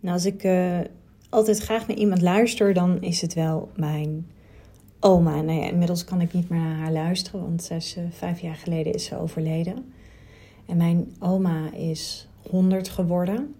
Nou, 0.00 0.14
als 0.14 0.24
ik 0.24 0.44
uh, 0.44 0.78
altijd 1.28 1.58
graag 1.58 1.86
naar 1.86 1.96
iemand 1.96 2.22
luister, 2.22 2.74
dan 2.74 3.02
is 3.02 3.20
het 3.20 3.34
wel 3.34 3.70
mijn 3.76 4.26
oma. 5.00 5.40
Nou 5.40 5.60
ja, 5.60 5.66
inmiddels 5.66 6.04
kan 6.04 6.20
ik 6.20 6.32
niet 6.32 6.48
meer 6.48 6.60
naar 6.60 6.76
haar 6.76 6.92
luisteren, 6.92 7.40
want 7.40 7.62
zes, 7.62 7.96
uh, 7.96 8.04
vijf 8.10 8.40
jaar 8.40 8.54
geleden 8.54 8.92
is 8.92 9.04
ze 9.04 9.18
overleden. 9.18 9.92
En 10.66 10.76
mijn 10.76 11.14
oma 11.18 11.72
is 11.72 12.28
100 12.50 12.88
geworden. 12.88 13.54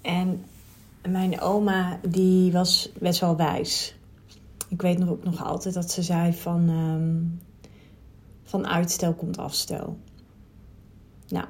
En 0.00 0.44
mijn 1.08 1.40
oma, 1.40 2.00
die 2.08 2.52
was 2.52 2.92
best 2.98 3.20
wel 3.20 3.36
wijs. 3.36 3.96
Ik 4.68 4.82
weet 4.82 4.98
nog 4.98 5.08
ook 5.08 5.24
nog 5.24 5.44
altijd 5.44 5.74
dat 5.74 5.90
ze 5.90 6.02
zei 6.02 6.32
van... 6.32 6.68
Um, 6.68 7.40
van 8.46 8.66
uitstel 8.66 9.14
komt 9.14 9.38
afstel. 9.38 9.96
Nou, 11.28 11.46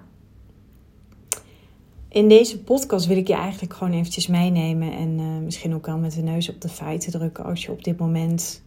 in 2.16 2.28
deze 2.28 2.58
podcast 2.58 3.06
wil 3.06 3.16
ik 3.16 3.28
je 3.28 3.34
eigenlijk 3.34 3.74
gewoon 3.74 3.92
eventjes 3.92 4.26
meenemen 4.26 4.92
en 4.92 5.18
uh, 5.18 5.38
misschien 5.44 5.74
ook 5.74 5.86
wel 5.86 5.98
met 5.98 6.12
de 6.12 6.22
neus 6.22 6.48
op 6.48 6.60
de 6.60 6.68
feiten 6.68 7.12
drukken 7.12 7.44
als 7.44 7.64
je 7.64 7.72
op 7.72 7.84
dit 7.84 7.98
moment 7.98 8.62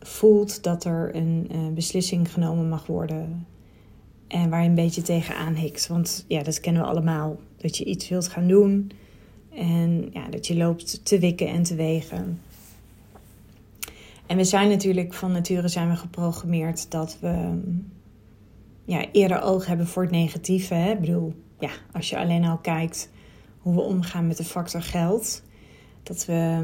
voelt 0.00 0.62
dat 0.62 0.84
er 0.84 1.16
een 1.16 1.50
uh, 1.52 1.68
beslissing 1.74 2.32
genomen 2.32 2.68
mag 2.68 2.86
worden 2.86 3.46
en 4.28 4.50
waar 4.50 4.62
je 4.62 4.68
een 4.68 4.74
beetje 4.74 5.02
tegenaan 5.02 5.54
hikt. 5.54 5.86
Want 5.86 6.24
ja, 6.28 6.42
dat 6.42 6.60
kennen 6.60 6.82
we 6.82 6.88
allemaal. 6.88 7.36
Dat 7.56 7.76
je 7.76 7.84
iets 7.84 8.08
wilt 8.08 8.28
gaan 8.28 8.46
doen 8.46 8.90
en 9.54 10.08
ja, 10.12 10.28
dat 10.28 10.46
je 10.46 10.56
loopt 10.56 11.04
te 11.04 11.18
wikken 11.18 11.48
en 11.48 11.62
te 11.62 11.74
wegen. 11.74 12.40
En 14.26 14.36
we 14.36 14.44
zijn 14.44 14.68
natuurlijk 14.68 15.14
van 15.14 15.32
nature 15.32 15.68
zijn 15.68 15.88
we 15.88 15.96
geprogrammeerd 15.96 16.90
dat 16.90 17.18
we 17.20 17.60
ja, 18.84 19.04
eerder 19.12 19.42
oog 19.42 19.66
hebben 19.66 19.86
voor 19.86 20.02
het 20.02 20.12
negatieve. 20.12 20.74
Hè? 20.74 20.92
Ik 20.92 21.00
bedoel, 21.00 21.34
ja, 21.58 21.70
als 21.92 22.10
je 22.10 22.18
alleen 22.18 22.44
al 22.44 22.58
kijkt 22.58 23.10
hoe 23.58 23.74
we 23.74 23.80
omgaan 23.80 24.26
met 24.26 24.36
de 24.36 24.44
factor 24.44 24.82
geld, 24.82 25.42
dat 26.02 26.24
we 26.24 26.62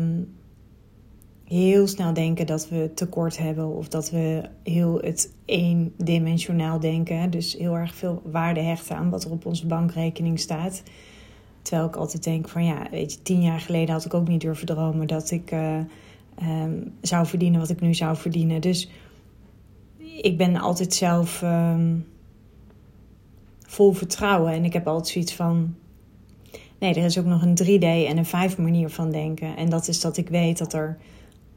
heel 1.44 1.86
snel 1.86 2.12
denken 2.12 2.46
dat 2.46 2.68
we 2.68 2.90
tekort 2.94 3.38
hebben 3.38 3.76
of 3.76 3.88
dat 3.88 4.10
we 4.10 4.48
heel 4.62 4.98
het 5.00 5.34
eendimensionaal 5.44 6.80
denken. 6.80 7.30
Dus 7.30 7.56
heel 7.58 7.76
erg 7.76 7.94
veel 7.94 8.22
waarde 8.24 8.60
hechten 8.60 8.96
aan 8.96 9.10
wat 9.10 9.24
er 9.24 9.30
op 9.30 9.46
onze 9.46 9.66
bankrekening 9.66 10.40
staat. 10.40 10.82
Terwijl 11.62 11.88
ik 11.88 11.96
altijd 11.96 12.24
denk 12.24 12.48
van 12.48 12.64
ja, 12.64 12.86
weet 12.90 13.12
je, 13.12 13.22
tien 13.22 13.42
jaar 13.42 13.60
geleden 13.60 13.94
had 13.94 14.04
ik 14.04 14.14
ook 14.14 14.28
niet 14.28 14.40
durven 14.40 14.66
dromen 14.66 15.06
dat 15.06 15.30
ik 15.30 15.52
uh, 15.52 15.78
um, 16.42 16.92
zou 17.00 17.26
verdienen 17.26 17.60
wat 17.60 17.70
ik 17.70 17.80
nu 17.80 17.94
zou 17.94 18.16
verdienen. 18.16 18.60
Dus 18.60 18.90
ik 20.22 20.36
ben 20.36 20.56
altijd 20.56 20.94
zelf 20.94 21.42
um, 21.42 22.06
vol 23.74 23.92
vertrouwen 23.92 24.52
en 24.52 24.64
ik 24.64 24.72
heb 24.72 24.86
altijd 24.86 25.08
zoiets 25.08 25.34
van. 25.34 25.74
Nee, 26.78 26.94
er 26.94 27.04
is 27.04 27.18
ook 27.18 27.24
nog 27.24 27.42
een 27.42 27.58
3D 27.62 27.84
en 28.08 28.16
een 28.16 28.26
5 28.26 28.58
manier 28.58 28.88
van 28.88 29.10
denken. 29.10 29.56
En 29.56 29.68
dat 29.68 29.88
is 29.88 30.00
dat 30.00 30.16
ik 30.16 30.28
weet 30.28 30.58
dat 30.58 30.72
er 30.72 30.98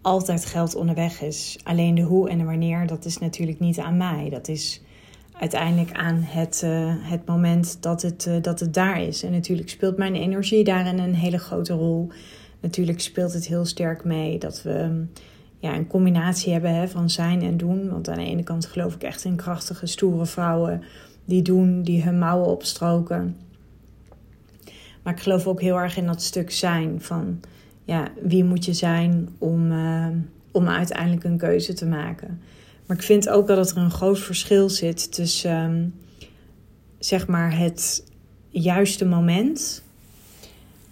altijd 0.02 0.46
geld 0.46 0.76
onderweg 0.76 1.22
is. 1.22 1.59
Alleen 1.64 1.96
de 1.96 2.02
hoe 2.02 2.30
en 2.30 2.38
de 2.38 2.44
wanneer, 2.44 2.88
dat 2.88 3.06
is 3.06 3.18
natuurlijk 3.18 3.59
niet 3.59 3.80
aan 3.80 3.98
mij. 3.98 4.30
Dat 4.30 4.48
is 4.48 4.82
uiteindelijk 5.40 5.92
aan 5.92 6.22
het, 6.22 6.62
uh, 6.66 6.94
het 6.98 7.26
moment 7.26 7.82
dat 7.82 8.02
het, 8.02 8.26
uh, 8.30 8.36
dat 8.42 8.59
het 8.59 8.74
daar 8.74 9.02
is. 9.02 9.24
En 9.24 9.31
natuurlijk 9.31 9.70
speelt 9.70 9.98
mijn 9.98 10.16
energie 10.16 10.64
daarin 10.64 11.00
een 11.00 11.16
hele 11.16 11.38
grote 11.38 11.74
rol. 11.74 12.08
Natuurlijk 12.59 13.00
speelt 13.00 13.34
het 13.34 13.48
heel 13.48 13.66
sterk 13.66 14.04
mee 14.04 14.40
dat 14.40 14.62
we 14.64 15.06
ja, 15.59 15.76
een 15.76 15.88
combinatie 15.88 16.52
hebben 16.52 16.76
hè, 16.76 16.88
van 16.88 17.09
zijn 17.09 17.42
en 17.42 17.58
doen. 17.58 17.90
Want 17.90 18.09
aan 18.09 18.18
de 18.18 18.26
ene 18.26 18.44
kant 18.44 18.66
geloof 18.66 18.96
ik 18.96 19.04
echt 19.04 19.24
in 19.24 19.36
krachtige, 19.36 19.86
stoere 19.86 20.26
vrouwen 20.26 20.84
die 21.28 21.42
doen, 21.42 21.81
die 21.81 22.03
hun 22.03 22.20
mouwen 22.20 22.47
opstroken. 22.47 23.38
Maar 25.03 25.14
ik 25.14 25.22
geloof 25.22 25.47
ook 25.47 25.61
heel 25.61 25.80
erg 25.80 25.97
in 25.97 26.06
dat 26.06 26.22
stuk 26.22 26.52
zijn 26.52 27.02
van 27.02 27.39
ja, 27.84 28.08
wie 28.22 28.44
moet 28.44 28.66
je 28.66 28.73
zijn 28.73 29.30
om, 29.38 29.72
uh, 29.72 30.08
om 30.52 30.67
uiteindelijk 30.67 31.23
een 31.23 31.38
keuze 31.38 31.73
te 31.73 31.86
maken. 31.86 32.41
Maar 32.85 32.97
ik 32.97 33.03
vind 33.03 33.29
ook 33.29 33.47
dat 33.47 33.72
er 33.72 33.78
een 33.78 33.91
groot 33.91 34.19
verschil 34.19 34.69
zit 34.69 35.13
tussen 35.13 35.63
um, 35.63 35.94
zeg 37.00 37.28
maar 37.28 37.57
het 37.57 38.03
juiste 38.50 39.06
moment. 39.06 39.84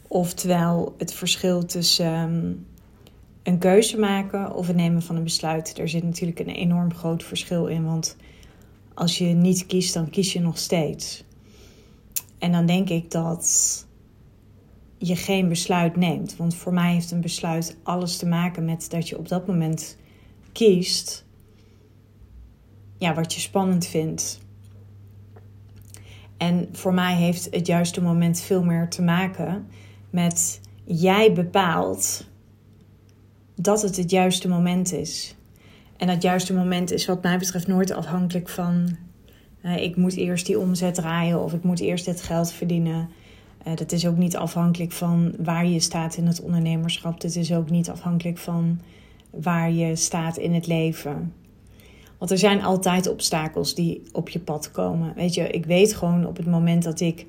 Oftewel 0.07 0.95
het 0.97 1.13
verschil 1.13 1.65
tussen 1.65 2.13
um, 2.13 2.65
een 3.43 3.57
keuze 3.57 3.99
maken 3.99 4.55
of 4.55 4.67
het 4.67 4.75
nemen 4.75 5.01
van 5.01 5.15
een 5.15 5.23
besluit. 5.23 5.77
Er 5.77 5.89
zit 5.89 6.03
natuurlijk 6.03 6.39
een 6.39 6.49
enorm 6.49 6.93
groot 6.93 7.23
verschil 7.23 7.67
in. 7.67 7.85
Want 7.85 8.15
als 8.95 9.17
je 9.17 9.25
niet 9.25 9.65
kiest, 9.65 9.93
dan 9.93 10.09
kies 10.09 10.33
je 10.33 10.39
nog 10.39 10.57
steeds. 10.57 11.23
En 12.37 12.51
dan 12.51 12.65
denk 12.65 12.89
ik 12.89 13.11
dat 13.11 13.85
je 14.97 15.15
geen 15.15 15.49
besluit 15.49 15.95
neemt. 15.95 16.35
Want 16.37 16.55
voor 16.55 16.73
mij 16.73 16.93
heeft 16.93 17.11
een 17.11 17.21
besluit 17.21 17.77
alles 17.83 18.17
te 18.17 18.25
maken 18.25 18.65
met 18.65 18.89
dat 18.89 19.09
je 19.09 19.17
op 19.17 19.27
dat 19.27 19.47
moment 19.47 19.97
kiest 20.51 21.25
ja, 22.97 23.13
wat 23.13 23.33
je 23.33 23.39
spannend 23.39 23.85
vindt. 23.85 24.39
En 26.37 26.69
voor 26.71 26.93
mij 26.93 27.15
heeft 27.15 27.47
het 27.51 27.67
juiste 27.67 28.01
moment 28.01 28.39
veel 28.39 28.63
meer 28.63 28.89
te 28.89 29.01
maken 29.01 29.67
met 30.09 30.61
jij 30.83 31.33
bepaalt 31.33 32.27
dat 33.55 33.81
het 33.81 33.97
het 33.97 34.11
juiste 34.11 34.47
moment 34.47 34.91
is. 34.91 35.34
En 35.97 36.07
dat 36.07 36.21
juiste 36.21 36.53
moment 36.53 36.91
is 36.91 37.05
wat 37.05 37.23
mij 37.23 37.37
betreft 37.37 37.67
nooit 37.67 37.91
afhankelijk 37.91 38.49
van 38.49 38.97
uh, 39.65 39.77
ik 39.77 39.95
moet 39.95 40.15
eerst 40.15 40.45
die 40.45 40.59
omzet 40.59 40.95
draaien 40.95 41.43
of 41.43 41.53
ik 41.53 41.63
moet 41.63 41.79
eerst 41.79 42.05
dit 42.05 42.21
geld 42.21 42.51
verdienen. 42.51 43.09
Uh, 43.67 43.75
dat 43.75 43.91
is 43.91 44.07
ook 44.07 44.17
niet 44.17 44.37
afhankelijk 44.37 44.91
van 44.91 45.33
waar 45.37 45.67
je 45.67 45.79
staat 45.79 46.17
in 46.17 46.27
het 46.27 46.41
ondernemerschap. 46.41 47.21
Dit 47.21 47.35
is 47.35 47.53
ook 47.53 47.69
niet 47.69 47.89
afhankelijk 47.89 48.37
van 48.37 48.79
waar 49.29 49.71
je 49.71 49.95
staat 49.95 50.37
in 50.37 50.53
het 50.53 50.67
leven. 50.67 51.33
Want 52.17 52.31
er 52.31 52.37
zijn 52.37 52.63
altijd 52.63 53.09
obstakels 53.09 53.75
die 53.75 54.01
op 54.11 54.29
je 54.29 54.39
pad 54.39 54.71
komen. 54.71 55.13
Weet 55.15 55.33
je, 55.33 55.47
ik 55.47 55.65
weet 55.65 55.93
gewoon 55.93 56.25
op 56.25 56.37
het 56.37 56.45
moment 56.45 56.83
dat 56.83 56.99
ik. 56.99 57.25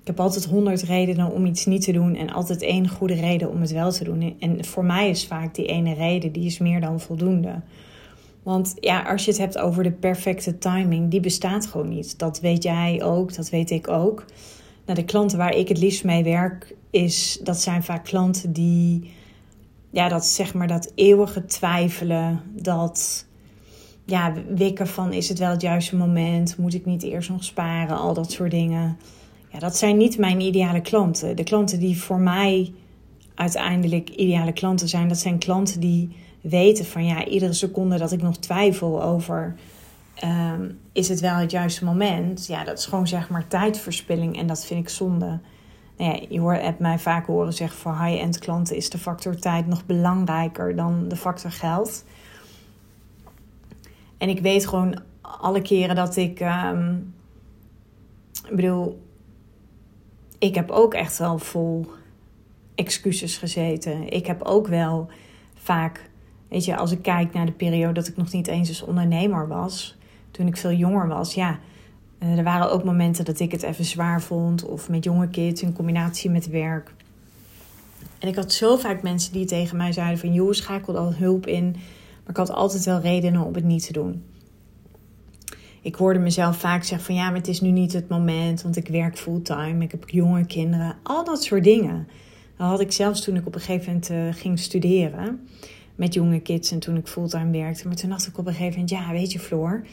Ik 0.00 0.08
heb 0.08 0.20
altijd 0.20 0.44
honderd 0.44 0.82
redenen 0.82 1.30
om 1.30 1.46
iets 1.46 1.66
niet 1.66 1.82
te 1.82 1.92
doen 1.92 2.14
en 2.14 2.30
altijd 2.30 2.62
één 2.62 2.88
goede 2.88 3.14
reden 3.14 3.50
om 3.50 3.60
het 3.60 3.72
wel 3.72 3.92
te 3.92 4.04
doen. 4.04 4.36
En 4.38 4.64
voor 4.64 4.84
mij 4.84 5.08
is 5.10 5.26
vaak 5.26 5.54
die 5.54 5.66
ene 5.66 5.94
reden, 5.94 6.32
die 6.32 6.46
is 6.46 6.58
meer 6.58 6.80
dan 6.80 7.00
voldoende. 7.00 7.60
Want 8.42 8.74
ja, 8.80 9.02
als 9.02 9.24
je 9.24 9.30
het 9.30 9.40
hebt 9.40 9.58
over 9.58 9.82
de 9.82 9.92
perfecte 9.92 10.58
timing, 10.58 11.10
die 11.10 11.20
bestaat 11.20 11.66
gewoon 11.66 11.88
niet. 11.88 12.18
Dat 12.18 12.40
weet 12.40 12.62
jij 12.62 13.02
ook, 13.02 13.34
dat 13.34 13.50
weet 13.50 13.70
ik 13.70 13.88
ook. 13.88 14.24
Nou, 14.86 14.98
de 14.98 15.04
klanten 15.04 15.38
waar 15.38 15.54
ik 15.54 15.68
het 15.68 15.78
liefst 15.78 16.04
mee 16.04 16.24
werk, 16.24 16.74
is, 16.90 17.40
dat 17.42 17.60
zijn 17.60 17.82
vaak 17.82 18.04
klanten 18.04 18.52
die, 18.52 19.10
ja, 19.90 20.08
dat 20.08 20.26
zeg 20.26 20.54
maar 20.54 20.68
dat 20.68 20.92
eeuwige 20.94 21.44
twijfelen, 21.44 22.40
dat 22.54 23.26
ja, 24.04 24.32
wikken 24.54 24.86
van 24.86 25.12
is 25.12 25.28
het 25.28 25.38
wel 25.38 25.50
het 25.50 25.62
juiste 25.62 25.96
moment, 25.96 26.56
moet 26.56 26.74
ik 26.74 26.84
niet 26.84 27.02
eerst 27.02 27.30
nog 27.30 27.44
sparen, 27.44 27.96
al 27.96 28.14
dat 28.14 28.32
soort 28.32 28.50
dingen. 28.50 28.98
Ja, 29.52 29.58
dat 29.58 29.76
zijn 29.76 29.96
niet 29.96 30.18
mijn 30.18 30.40
ideale 30.40 30.80
klanten. 30.80 31.36
De 31.36 31.44
klanten 31.44 31.80
die 31.80 31.98
voor 31.98 32.20
mij 32.20 32.72
uiteindelijk 33.34 34.08
ideale 34.08 34.52
klanten 34.52 34.88
zijn, 34.88 35.08
dat 35.08 35.18
zijn 35.18 35.38
klanten 35.38 35.80
die 35.80 36.16
weten 36.42 36.84
van 36.84 37.04
ja, 37.04 37.24
iedere 37.24 37.52
seconde 37.52 37.98
dat 37.98 38.12
ik 38.12 38.22
nog 38.22 38.36
twijfel 38.36 39.02
over 39.02 39.54
um, 40.24 40.78
is 40.92 41.08
het 41.08 41.20
wel 41.20 41.34
het 41.34 41.50
juiste 41.50 41.84
moment, 41.84 42.46
ja, 42.46 42.64
dat 42.64 42.78
is 42.78 42.86
gewoon 42.86 43.06
zeg 43.06 43.28
maar 43.28 43.48
tijdverspilling 43.48 44.38
en 44.38 44.46
dat 44.46 44.64
vind 44.64 44.80
ik 44.80 44.88
zonde. 44.88 45.38
Nou 45.96 46.12
ja, 46.14 46.26
je 46.28 46.40
hoort 46.40 46.78
mij 46.78 46.98
vaak 46.98 47.26
horen 47.26 47.52
zeggen 47.52 47.78
voor 47.78 48.04
high-end 48.04 48.38
klanten 48.38 48.76
is 48.76 48.90
de 48.90 48.98
factor 48.98 49.36
tijd 49.36 49.66
nog 49.66 49.86
belangrijker 49.86 50.76
dan 50.76 51.08
de 51.08 51.16
factor 51.16 51.50
geld. 51.50 52.04
En 54.18 54.28
ik 54.28 54.40
weet 54.40 54.66
gewoon 54.66 55.00
alle 55.20 55.62
keren 55.62 55.96
dat 55.96 56.16
ik. 56.16 56.40
Um, 56.40 57.14
ik 58.48 58.56
bedoel, 58.56 59.02
ik 60.38 60.54
heb 60.54 60.70
ook 60.70 60.94
echt 60.94 61.18
wel 61.18 61.38
vol 61.38 61.86
excuses 62.74 63.36
gezeten. 63.36 64.08
Ik 64.08 64.26
heb 64.26 64.42
ook 64.42 64.66
wel 64.66 65.08
vaak, 65.54 66.10
weet 66.52 66.64
je, 66.64 66.76
als 66.76 66.92
ik 66.92 67.02
kijk 67.02 67.32
naar 67.32 67.46
de 67.46 67.52
periode 67.52 67.92
dat 67.92 68.08
ik 68.08 68.16
nog 68.16 68.32
niet 68.32 68.46
eens 68.46 68.68
als 68.68 68.82
ondernemer 68.82 69.48
was, 69.48 69.96
toen 70.30 70.46
ik 70.46 70.56
veel 70.56 70.72
jonger 70.72 71.08
was, 71.08 71.34
ja. 71.34 71.58
Eh, 72.18 72.38
er 72.38 72.44
waren 72.44 72.70
ook 72.70 72.84
momenten 72.84 73.24
dat 73.24 73.40
ik 73.40 73.52
het 73.52 73.62
even 73.62 73.84
zwaar 73.84 74.22
vond, 74.22 74.64
of 74.64 74.88
met 74.88 75.04
jonge 75.04 75.28
kids 75.28 75.62
in 75.62 75.72
combinatie 75.72 76.30
met 76.30 76.48
werk. 76.48 76.94
En 78.18 78.28
ik 78.28 78.36
had 78.36 78.52
zo 78.52 78.76
vaak 78.76 79.02
mensen 79.02 79.32
die 79.32 79.44
tegen 79.44 79.76
mij 79.76 79.92
zeiden 79.92 80.18
van... 80.18 80.32
joh, 80.32 80.52
schakel 80.52 80.96
al 80.96 81.14
hulp 81.14 81.46
in. 81.46 81.70
Maar 82.20 82.30
ik 82.30 82.36
had 82.36 82.52
altijd 82.52 82.84
wel 82.84 83.00
redenen 83.00 83.44
om 83.44 83.54
het 83.54 83.64
niet 83.64 83.86
te 83.86 83.92
doen. 83.92 84.24
Ik 85.82 85.94
hoorde 85.94 86.18
mezelf 86.18 86.56
vaak 86.56 86.84
zeggen 86.84 87.06
van 87.06 87.14
ja, 87.14 87.26
maar 87.26 87.38
het 87.38 87.48
is 87.48 87.60
nu 87.60 87.70
niet 87.70 87.92
het 87.92 88.08
moment, 88.08 88.62
want 88.62 88.76
ik 88.76 88.88
werk 88.88 89.18
fulltime, 89.18 89.84
ik 89.84 89.90
heb 89.90 90.08
jonge 90.08 90.46
kinderen, 90.46 90.96
al 91.02 91.24
dat 91.24 91.42
soort 91.42 91.64
dingen. 91.64 92.08
Dat 92.56 92.68
had 92.68 92.80
ik 92.80 92.92
zelfs 92.92 93.24
toen 93.24 93.36
ik 93.36 93.46
op 93.46 93.54
een 93.54 93.60
gegeven 93.60 93.92
moment 93.92 94.10
uh, 94.10 94.42
ging 94.42 94.58
studeren 94.58 95.40
met 96.02 96.14
jonge 96.14 96.40
kids 96.40 96.70
en 96.70 96.78
toen 96.78 96.96
ik 96.96 97.06
fulltime 97.06 97.50
werkte. 97.50 97.86
Maar 97.86 97.96
toen 97.96 98.10
dacht 98.10 98.26
ik 98.26 98.38
op 98.38 98.46
een 98.46 98.52
gegeven 98.52 98.80
moment, 98.80 98.90
ja, 98.90 99.12
weet 99.12 99.32
je 99.32 99.38
Floor, 99.38 99.84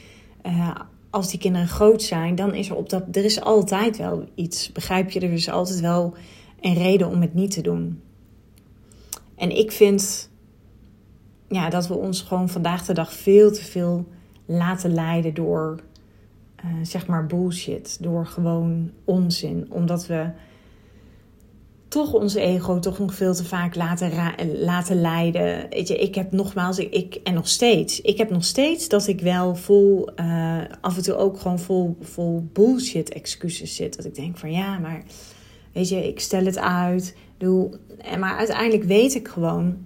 uh, 0.45 0.75
als 1.09 1.29
die 1.29 1.39
kinderen 1.39 1.67
groot 1.67 2.03
zijn, 2.03 2.35
dan 2.35 2.53
is 2.53 2.69
er 2.69 2.75
op 2.75 2.89
dat. 2.89 3.03
Er 3.11 3.25
is 3.25 3.41
altijd 3.41 3.97
wel 3.97 4.25
iets. 4.35 4.71
Begrijp 4.71 5.11
je? 5.11 5.19
Er 5.19 5.31
is 5.31 5.49
altijd 5.49 5.79
wel 5.79 6.13
een 6.61 6.73
reden 6.73 7.09
om 7.09 7.21
het 7.21 7.33
niet 7.33 7.51
te 7.51 7.61
doen. 7.61 8.01
En 9.35 9.57
ik 9.57 9.71
vind 9.71 10.29
ja, 11.47 11.69
dat 11.69 11.87
we 11.87 11.93
ons 11.93 12.21
gewoon 12.21 12.49
vandaag 12.49 12.85
de 12.85 12.93
dag 12.93 13.13
veel 13.13 13.51
te 13.51 13.63
veel 13.63 14.07
laten 14.45 14.93
leiden 14.93 15.33
door 15.33 15.79
uh, 16.65 16.71
zeg 16.81 17.07
maar 17.07 17.25
bullshit, 17.25 17.97
door 18.01 18.25
gewoon 18.25 18.91
onzin, 19.03 19.67
omdat 19.69 20.07
we 20.07 20.29
toch 21.89 22.13
ons 22.13 22.33
ego 22.33 22.79
toch 22.79 22.99
nog 22.99 23.13
veel 23.13 23.33
te 23.33 23.45
vaak 23.45 23.75
laten, 23.75 24.11
laten 24.59 25.01
leiden. 25.01 25.65
Weet 25.69 25.87
je, 25.87 25.97
ik 25.97 26.15
heb 26.15 26.31
nogmaals, 26.31 26.77
ik, 26.77 27.19
en 27.23 27.33
nog 27.33 27.47
steeds, 27.47 28.01
ik 28.01 28.17
heb 28.17 28.29
nog 28.29 28.43
steeds 28.43 28.87
dat 28.87 29.07
ik 29.07 29.21
wel 29.21 29.55
vol, 29.55 30.09
uh, 30.15 30.61
af 30.81 30.97
en 30.97 31.03
toe 31.03 31.15
ook 31.15 31.39
gewoon 31.39 31.59
vol, 31.59 31.97
vol 32.01 32.47
bullshit 32.53 33.09
excuses 33.09 33.75
zit. 33.75 33.95
Dat 33.95 34.05
ik 34.05 34.15
denk 34.15 34.37
van 34.37 34.51
ja, 34.51 34.77
maar 34.77 35.03
weet 35.73 35.89
je, 35.89 36.07
ik 36.07 36.19
stel 36.19 36.45
het 36.45 36.57
uit. 36.57 37.15
Doe, 37.37 37.69
maar 38.19 38.37
uiteindelijk 38.37 38.83
weet 38.83 39.15
ik 39.15 39.27
gewoon, 39.27 39.77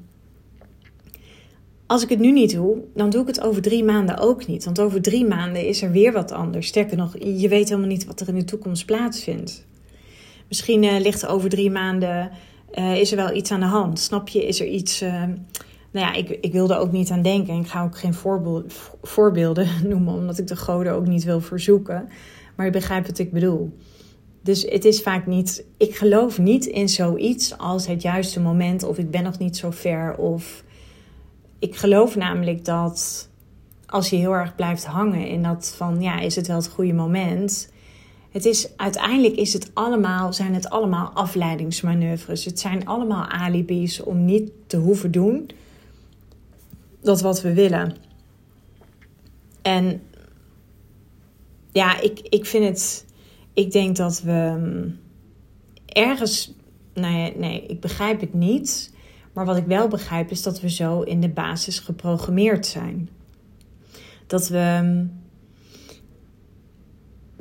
als 1.85 2.03
ik 2.03 2.09
het 2.09 2.19
nu 2.19 2.31
niet 2.31 2.53
doe, 2.53 2.77
dan 2.93 3.09
doe 3.09 3.21
ik 3.21 3.27
het 3.27 3.41
over 3.41 3.61
drie 3.61 3.83
maanden 3.83 4.17
ook 4.17 4.47
niet. 4.47 4.65
Want 4.65 4.79
over 4.79 5.01
drie 5.01 5.25
maanden 5.25 5.67
is 5.67 5.81
er 5.81 5.91
weer 5.91 6.11
wat 6.11 6.31
anders. 6.31 6.67
Sterker 6.67 6.97
nog, 6.97 7.15
je 7.19 7.47
weet 7.47 7.69
helemaal 7.69 7.89
niet 7.89 8.05
wat 8.05 8.19
er 8.19 8.27
in 8.27 8.35
de 8.35 8.43
toekomst 8.43 8.85
plaatsvindt. 8.85 9.65
Misschien 10.53 10.83
uh, 10.83 10.99
ligt 10.99 11.25
over 11.25 11.49
drie 11.49 11.71
maanden 11.71 12.31
uh, 12.73 12.99
is 12.99 13.11
er 13.11 13.17
wel 13.17 13.35
iets 13.35 13.51
aan 13.51 13.59
de 13.59 13.65
hand. 13.65 13.99
Snap 13.99 14.27
je? 14.27 14.47
Is 14.47 14.59
er 14.59 14.67
iets. 14.67 15.01
Uh, 15.01 15.23
nou 15.91 16.05
ja, 16.05 16.13
ik, 16.13 16.29
ik 16.29 16.71
ook 16.71 16.91
niet 16.91 17.11
aan 17.11 17.21
denken. 17.21 17.59
Ik 17.59 17.67
ga 17.67 17.83
ook 17.83 17.97
geen 17.97 18.13
voorbeelden 19.01 19.67
noemen, 19.89 20.13
omdat 20.13 20.37
ik 20.37 20.47
de 20.47 20.55
goden 20.55 20.93
ook 20.93 21.07
niet 21.07 21.23
wil 21.23 21.41
verzoeken. 21.41 22.09
Maar 22.55 22.65
je 22.65 22.71
begrijpt 22.71 23.07
wat 23.07 23.17
ik 23.19 23.31
bedoel. 23.31 23.77
Dus 24.41 24.61
het 24.61 24.85
is 24.85 25.01
vaak 25.01 25.25
niet. 25.25 25.65
Ik 25.77 25.95
geloof 25.95 26.39
niet 26.39 26.65
in 26.65 26.89
zoiets 26.89 27.57
als 27.57 27.87
het 27.87 28.01
juiste 28.01 28.39
moment, 28.39 28.83
of 28.83 28.97
ik 28.97 29.11
ben 29.11 29.23
nog 29.23 29.37
niet 29.37 29.57
zo 29.57 29.71
ver. 29.71 30.15
Of 30.17 30.63
ik 31.59 31.75
geloof 31.75 32.15
namelijk 32.15 32.65
dat 32.65 33.29
als 33.85 34.09
je 34.09 34.15
heel 34.15 34.33
erg 34.33 34.55
blijft 34.55 34.85
hangen 34.85 35.27
in 35.27 35.43
dat 35.43 35.73
van 35.77 36.01
ja, 36.01 36.19
is 36.19 36.35
het 36.35 36.47
wel 36.47 36.57
het 36.57 36.67
goede 36.67 36.93
moment? 36.93 37.71
Het 38.33 38.45
is, 38.45 38.77
uiteindelijk 38.77 39.35
is 39.35 39.53
het 39.53 39.71
allemaal, 39.73 40.33
zijn 40.33 40.53
het 40.53 40.69
allemaal 40.69 41.09
afleidingsmanoeuvres. 41.09 42.45
Het 42.45 42.59
zijn 42.59 42.85
allemaal 42.85 43.25
alibis 43.25 44.03
om 44.03 44.25
niet 44.25 44.51
te 44.67 44.77
hoeven 44.77 45.11
doen 45.11 45.49
dat 47.01 47.21
wat 47.21 47.41
we 47.41 47.53
willen. 47.53 47.95
En 49.61 50.01
ja, 51.71 52.01
ik, 52.01 52.19
ik 52.19 52.45
vind 52.45 52.65
het. 52.65 53.05
Ik 53.53 53.71
denk 53.71 53.95
dat 53.95 54.21
we 54.21 54.55
mm, 54.57 54.99
ergens. 55.85 56.53
Nee, 56.93 57.37
nee, 57.37 57.65
ik 57.65 57.79
begrijp 57.79 58.19
het 58.19 58.33
niet. 58.33 58.93
Maar 59.33 59.45
wat 59.45 59.57
ik 59.57 59.65
wel 59.65 59.87
begrijp 59.87 60.31
is 60.31 60.43
dat 60.43 60.61
we 60.61 60.69
zo 60.69 61.01
in 61.01 61.21
de 61.21 61.29
basis 61.29 61.79
geprogrammeerd 61.79 62.65
zijn. 62.65 63.09
Dat 64.27 64.47
we 64.47 64.79
mm, 64.83 65.22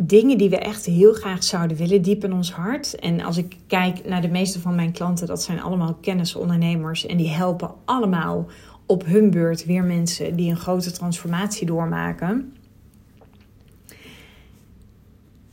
dingen 0.07 0.39
die 0.39 0.51
we 0.51 0.59
echt 0.59 0.87
heel 0.87 1.13
graag 1.13 1.45
zouden 1.45 1.77
willen, 1.77 2.03
diep 2.03 2.25
in 2.25 2.33
ons 2.33 2.53
hart. 2.53 2.95
En 2.95 3.21
als 3.21 3.37
ik 3.37 3.57
kijk 3.67 4.09
naar 4.09 4.23
de 4.23 4.29
meeste 4.29 4.61
van 4.61 4.75
mijn 4.75 4.93
klanten, 4.93 5.27
dat 5.27 5.43
zijn 5.43 5.61
allemaal 5.61 5.95
kennisondernemers. 5.95 7.07
En 7.07 7.17
die 7.17 7.29
helpen 7.29 7.71
allemaal 7.85 8.47
op 8.87 9.05
hun 9.05 9.31
beurt 9.31 9.65
weer 9.65 9.85
mensen 9.85 10.37
die 10.37 10.51
een 10.51 10.57
grote 10.57 10.91
transformatie 10.91 11.67
doormaken. 11.67 12.57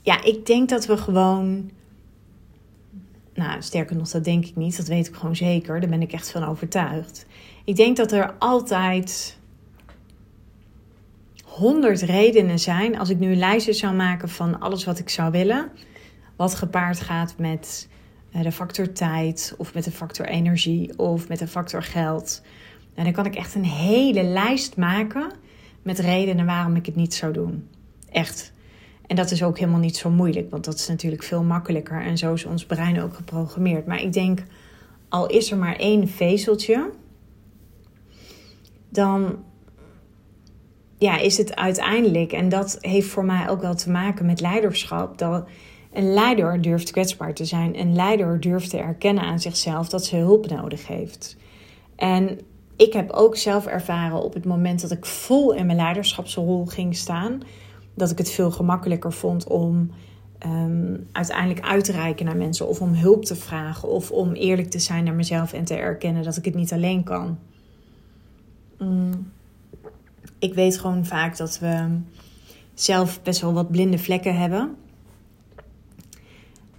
Ja, 0.01 0.24
ik 0.24 0.46
denk 0.46 0.69
dat 0.69 0.86
we 0.86 0.98
gewoon. 0.98 1.69
Nou, 3.34 3.62
sterker 3.62 3.96
nog, 3.96 4.10
dat 4.10 4.24
denk 4.24 4.46
ik 4.46 4.56
niet. 4.56 4.78
Dat 4.78 4.88
weet 4.88 5.07
ik 5.07 5.16
gewoon 5.16 5.36
zeker. 5.36 5.80
Daar 5.80 5.90
ben 5.90 6.01
ik 6.01 6.12
echt 6.12 6.31
van 6.31 6.44
overtuigd. 6.44 7.25
Ik 7.63 7.75
denk 7.75 7.98
dat 7.98 8.12
er 8.12 8.34
altijd 8.40 9.38
honderd 11.60 12.02
redenen 12.02 12.60
zijn. 12.60 13.00
Als 13.00 13.10
ik 13.10 13.20
nu 13.20 13.32
een 13.32 13.38
lijstje 13.38 13.74
zou 13.74 13.96
maken 13.96 14.30
van 14.30 14.60
alles 14.60 14.86
wat 14.86 15.00
ik 15.00 15.10
zou 15.10 15.32
willen. 15.32 15.72
Wat 16.36 16.56
gepaard 16.56 17.00
gaat 17.00 17.36
met 17.38 17.88
eh, 18.32 18.42
de 18.42 18.52
factor 18.52 18.92
tijd, 18.92 19.54
of 19.58 19.74
met 19.74 19.84
de 19.84 19.92
factor 19.92 20.26
energie, 20.26 20.98
of 20.98 21.28
met 21.28 21.40
de 21.40 21.48
factor 21.48 21.84
geld. 21.84 22.42
En 22.96 23.04
dan 23.04 23.14
kan 23.14 23.26
ik 23.26 23.36
echt 23.36 23.56
een 23.56 23.66
hele 23.66 24.24
lijst 24.24 24.78
maken 24.78 25.32
met 25.82 26.00
redenen 26.00 26.46
waarom 26.46 26.76
ik 26.76 26.86
het 26.86 26.96
niet 26.96 27.14
zou 27.14 27.34
doen. 27.34 27.68
Echt. 28.12 28.52
En 29.08 29.16
dat 29.16 29.32
is 29.32 29.44
ook 29.44 29.60
helemaal 29.60 29.80
niet 29.80 29.98
zo 29.98 30.10
moeilijk, 30.10 30.52
want 30.52 30.66
dat 30.66 30.74
is 30.74 30.88
natuurlijk 30.88 31.24
veel 31.24 31.44
makkelijker. 31.44 32.02
En 32.02 32.18
zo 32.18 32.34
is 32.34 32.46
ons 32.46 32.66
brein 32.66 33.02
ook 33.02 33.14
geprogrammeerd. 33.14 33.86
Maar 33.86 34.02
ik 34.02 34.14
denk, 34.14 34.44
al 35.10 35.28
is 35.28 35.52
er 35.52 35.58
maar 35.58 35.76
één 35.76 36.08
vezeltje, 36.08 36.90
dan 38.90 39.44
ja, 41.00 41.18
is 41.18 41.38
het 41.38 41.56
uiteindelijk, 41.56 42.31
en 42.31 42.50
dat 42.50 42.78
heeft 42.81 43.07
voor 43.07 43.25
mij 43.25 43.50
ook 43.50 43.62
wel 43.62 43.75
te 43.75 43.90
maken 43.90 44.25
met 44.25 44.42
leiderschap, 44.42 45.18
dat 45.18 45.48
een 45.94 46.13
leider 46.13 46.62
durft 46.62 46.92
kwetsbaar 46.92 47.34
te 47.34 47.46
zijn. 47.46 47.80
Een 47.80 47.96
leider 47.96 48.40
durft 48.40 48.69
te 48.69 48.78
erkennen 48.78 49.24
aan 49.24 49.40
zichzelf 49.40 49.90
dat 49.90 50.06
ze 50.06 50.16
hulp 50.16 50.50
nodig 50.50 50.88
heeft. 50.88 51.38
En 51.96 52.40
ik 52.75 52.94
heb 52.94 53.12
ook 53.12 53.38
zelf 53.38 53.66
ervaren 53.66 54.24
op 54.24 54.34
het 54.34 54.46
moment 54.46 54.81
dat 54.81 54.92
ik 54.92 55.06
vol 55.06 55.54
in 55.54 55.66
mijn 55.66 55.78
leiderschapsrol 55.78 56.66
ging 56.66 56.96
staan, 56.96 57.42
dat 57.94 58.12
ik 58.12 58.18
het 58.18 58.31
veel 58.31 58.51
gemakkelijker 58.51 59.13
vond 59.13 59.48
om 59.48 59.92
ehm, 60.38 60.96
uiteindelijk 61.12 61.66
uit 61.66 61.84
te 61.84 61.92
reiken 61.92 62.25
naar 62.25 62.38
mensen 62.38 62.68
of 62.68 62.81
om 62.81 62.94
hulp 62.94 63.25
te 63.25 63.36
vragen 63.36 63.90
of 63.90 64.12
om 64.12 64.34
eerlijk 64.34 64.69
te 64.69 64.80
zijn 64.80 65.04
naar 65.04 65.13
mezelf 65.13 65.54
en 65.54 65.66
te 65.66 65.75
erkennen 65.75 66.24
dat 66.24 66.38
ik 66.38 66.46
het 66.46 66.56
niet 66.56 66.74
alleen 66.74 67.04
kan. 67.04 67.38
Mm 68.78 69.38
ik 70.39 70.54
weet 70.54 70.80
gewoon 70.80 71.06
vaak 71.06 71.38
dat 71.38 71.60
we 71.60 72.00
zelf 72.74 73.21
best 73.21 73.42
wel 73.42 73.54
wat 73.54 73.71
blinde 73.71 73.98
vlekken 73.98 74.38
hebben. 74.38 74.75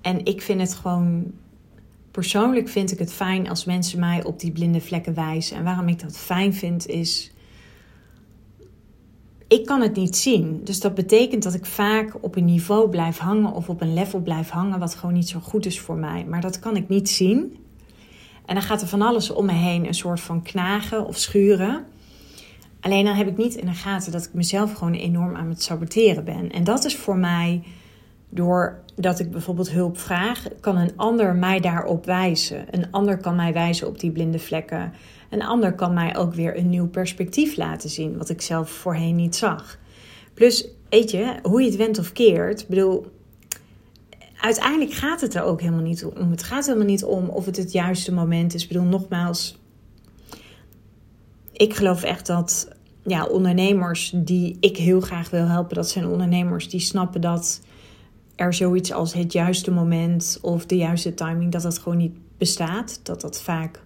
En 0.01 0.25
ik 0.25 0.43
vind 0.43 0.61
het 0.61 0.75
gewoon. 0.75 1.33
Persoonlijk 2.11 2.69
vind 2.69 2.93
ik 2.93 2.99
het 2.99 3.13
fijn 3.13 3.49
als 3.49 3.65
mensen 3.65 4.01
mij 4.01 4.25
op 4.25 4.41
die 4.41 4.51
blinde 4.53 4.81
vlekken 4.81 5.15
wijzen. 5.15 5.57
En 5.57 5.65
waarom 5.65 5.89
ik 5.89 6.01
dat 6.01 6.19
fijn 6.19 6.55
vind 6.55 6.87
is. 6.87 7.33
Ik 9.49 9.67
kan 9.67 9.81
het 9.81 9.97
niet 9.97 10.17
zien. 10.17 10.61
Dus 10.65 10.81
dat 10.81 10.95
betekent 10.95 11.43
dat 11.43 11.55
ik 11.55 11.67
vaak 11.67 12.17
op 12.21 12.37
een 12.37 12.45
niveau 12.45 12.89
blijf 12.89 13.19
hangen 13.19 13.53
of 13.53 13.69
op 13.69 13.81
een 13.81 13.95
level 13.95 14.21
blijf 14.21 14.49
hangen 14.49 14.79
wat 14.79 14.95
gewoon 14.95 15.15
niet 15.15 15.29
zo 15.29 15.41
goed 15.41 15.67
is 15.67 15.81
voor 15.81 15.97
mij. 15.97 16.25
Maar 16.25 16.41
dat 16.41 16.59
kan 16.59 16.77
ik 16.77 16.89
niet 16.89 17.09
zien. 17.11 17.57
En 18.47 18.55
dan 18.55 18.65
gaat 18.65 18.83
er 18.83 18.89
van 18.89 19.03
alles 19.03 19.31
om 19.31 19.47
me 19.47 19.53
heen 19.53 19.87
een 19.87 19.95
soort 19.95 20.21
van 20.21 20.43
knagen 20.43 21.07
of 21.07 21.17
schuren. 21.17 21.85
Alleen 22.81 23.05
dan 23.05 23.15
heb 23.15 23.29
ik 23.29 23.37
niet 23.37 23.55
in 23.55 23.67
de 23.67 23.73
gaten 23.73 24.13
dat 24.13 24.25
ik 24.25 24.33
mezelf 24.33 24.73
gewoon 24.73 24.95
enorm 24.95 25.37
aan 25.37 25.49
het 25.49 25.63
saboteren 25.63 26.25
ben. 26.25 26.51
En 26.51 26.65
dat 26.65 26.85
is 26.85 26.97
voor 26.97 27.17
mij, 27.17 27.63
doordat 28.29 29.19
ik 29.19 29.31
bijvoorbeeld 29.31 29.71
hulp 29.71 29.99
vraag, 29.99 30.47
kan 30.61 30.77
een 30.77 30.97
ander 30.97 31.35
mij 31.35 31.61
daarop 31.61 32.05
wijzen. 32.05 32.67
Een 32.71 32.91
ander 32.91 33.17
kan 33.17 33.37
mij 33.37 33.53
wijzen 33.53 33.87
op 33.87 34.01
die 34.01 34.11
blinde 34.11 34.39
vlekken. 34.39 34.93
Een 35.31 35.43
ander 35.43 35.75
kan 35.75 35.95
mij 35.95 36.17
ook 36.17 36.35
weer 36.35 36.59
een 36.59 36.71
nieuw 36.71 36.89
perspectief 36.89 37.57
laten 37.57 37.91
zien, 37.91 38.19
wat 38.19 38.29
ik 38.29 38.41
zelf 38.41 38.71
voorheen 38.71 39.17
niet 39.17 39.37
zag. 39.37 39.79
Plus, 40.35 40.69
weet 40.89 41.11
je, 41.11 41.35
hoe 41.43 41.61
je 41.61 41.67
het 41.67 41.77
went 41.77 41.99
of 41.99 42.13
keert, 42.13 42.69
bedoel, 42.69 43.07
uiteindelijk 44.41 44.93
gaat 44.93 45.21
het 45.21 45.35
er 45.35 45.43
ook 45.43 45.61
helemaal 45.61 45.83
niet 45.83 46.05
om. 46.05 46.31
Het 46.31 46.43
gaat 46.43 46.67
helemaal 46.67 46.87
niet 46.87 47.05
om 47.05 47.29
of 47.29 47.47
het 47.47 47.57
het 47.57 47.73
juiste 47.73 48.13
moment 48.13 48.55
is. 48.55 48.63
Ik 48.63 48.69
bedoel, 48.69 48.85
nogmaals, 48.85 49.60
ik 51.61 51.75
geloof 51.75 52.03
echt 52.03 52.27
dat 52.27 52.69
ja, 53.03 53.25
ondernemers 53.25 54.13
die 54.15 54.57
ik 54.61 54.77
heel 54.77 55.01
graag 55.01 55.31
wil 55.31 55.47
helpen, 55.47 55.75
dat 55.75 55.89
zijn 55.89 56.07
ondernemers 56.07 56.69
die 56.69 56.81
snappen 56.81 57.21
dat 57.21 57.61
er 58.35 58.55
zoiets 58.55 58.93
als 58.93 59.13
het 59.13 59.33
juiste 59.33 59.71
moment 59.71 60.39
of 60.43 60.67
de 60.67 60.77
juiste 60.77 61.15
timing, 61.15 61.53
dat 61.53 61.63
dat 61.63 61.79
gewoon 61.79 61.99
niet 61.99 62.17
bestaat. 62.39 63.01
Dat 63.03 63.21
dat 63.21 63.43
vaak 63.43 63.83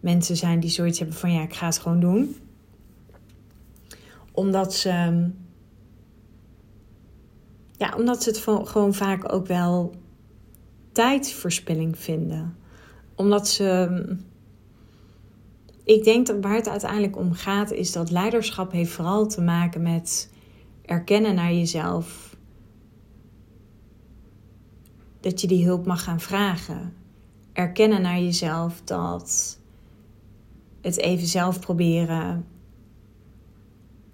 mensen 0.00 0.36
zijn 0.36 0.60
die 0.60 0.70
zoiets 0.70 0.98
hebben 0.98 1.16
van 1.16 1.32
ja, 1.32 1.42
ik 1.42 1.54
ga 1.54 1.66
het 1.66 1.78
gewoon 1.78 2.00
doen. 2.00 2.36
Omdat 4.32 4.74
ze, 4.74 4.90
ja, 7.76 7.94
omdat 7.96 8.22
ze 8.22 8.28
het 8.28 8.68
gewoon 8.68 8.94
vaak 8.94 9.32
ook 9.32 9.46
wel 9.46 9.94
tijdverspilling 10.92 11.98
vinden. 11.98 12.56
Omdat 13.14 13.48
ze 13.48 14.16
ik 15.84 16.04
denk 16.04 16.26
dat 16.26 16.36
waar 16.40 16.54
het 16.54 16.68
uiteindelijk 16.68 17.16
om 17.16 17.32
gaat, 17.32 17.72
is 17.72 17.92
dat 17.92 18.10
leiderschap 18.10 18.72
heeft 18.72 18.92
vooral 18.92 19.26
te 19.26 19.40
maken 19.40 19.82
met 19.82 20.30
erkennen 20.84 21.34
naar 21.34 21.52
jezelf. 21.52 22.36
Dat 25.20 25.40
je 25.40 25.46
die 25.46 25.64
hulp 25.64 25.86
mag 25.86 26.04
gaan 26.04 26.20
vragen. 26.20 26.94
Erkennen 27.52 28.02
naar 28.02 28.20
jezelf 28.20 28.80
dat 28.84 29.58
het 30.80 30.98
even 30.98 31.26
zelf 31.26 31.60
proberen 31.60 32.46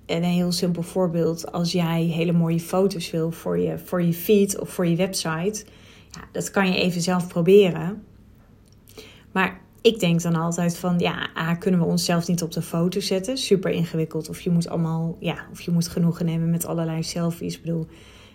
een 0.07 0.23
heel 0.23 0.53
simpel 0.53 0.83
voorbeeld. 0.83 1.53
Als 1.53 1.73
jij 1.73 2.03
hele 2.03 2.33
mooie 2.33 2.61
foto's 2.61 3.11
wil 3.11 3.31
voor 3.31 3.59
je, 3.59 3.79
voor 3.79 4.03
je 4.03 4.13
feed 4.13 4.59
of 4.59 4.71
voor 4.71 4.87
je 4.87 4.97
website. 4.97 5.65
Ja, 6.11 6.21
dat 6.33 6.51
kan 6.51 6.73
je 6.73 6.79
even 6.79 7.01
zelf 7.01 7.29
proberen. 7.29 8.05
Maar 9.33 9.61
ik 9.81 10.01
denk 10.01 10.23
dan 10.23 10.35
altijd 10.35 10.77
van, 10.77 10.99
ja, 10.99 11.29
A, 11.39 11.55
kunnen 11.55 11.81
we 11.81 11.87
onszelf 11.87 12.29
niet 12.29 12.43
op 12.43 12.53
de 12.53 12.63
foto 12.63 13.01
zetten? 13.01 13.39
Super 13.39 13.71
ingewikkeld. 13.71 14.29
Of 14.29 14.41
je 14.41 14.51
moet 14.51 14.69
allemaal, 14.69 15.17
ja, 15.21 15.47
of 15.53 15.61
je 15.61 15.71
moet 15.71 15.89
genoegen 15.89 16.27
nemen 16.27 16.51
met 16.51 16.67
allerlei 16.67 17.03
selfies. 17.03 17.57
Ik 17.57 17.63
bedoel, 17.63 17.87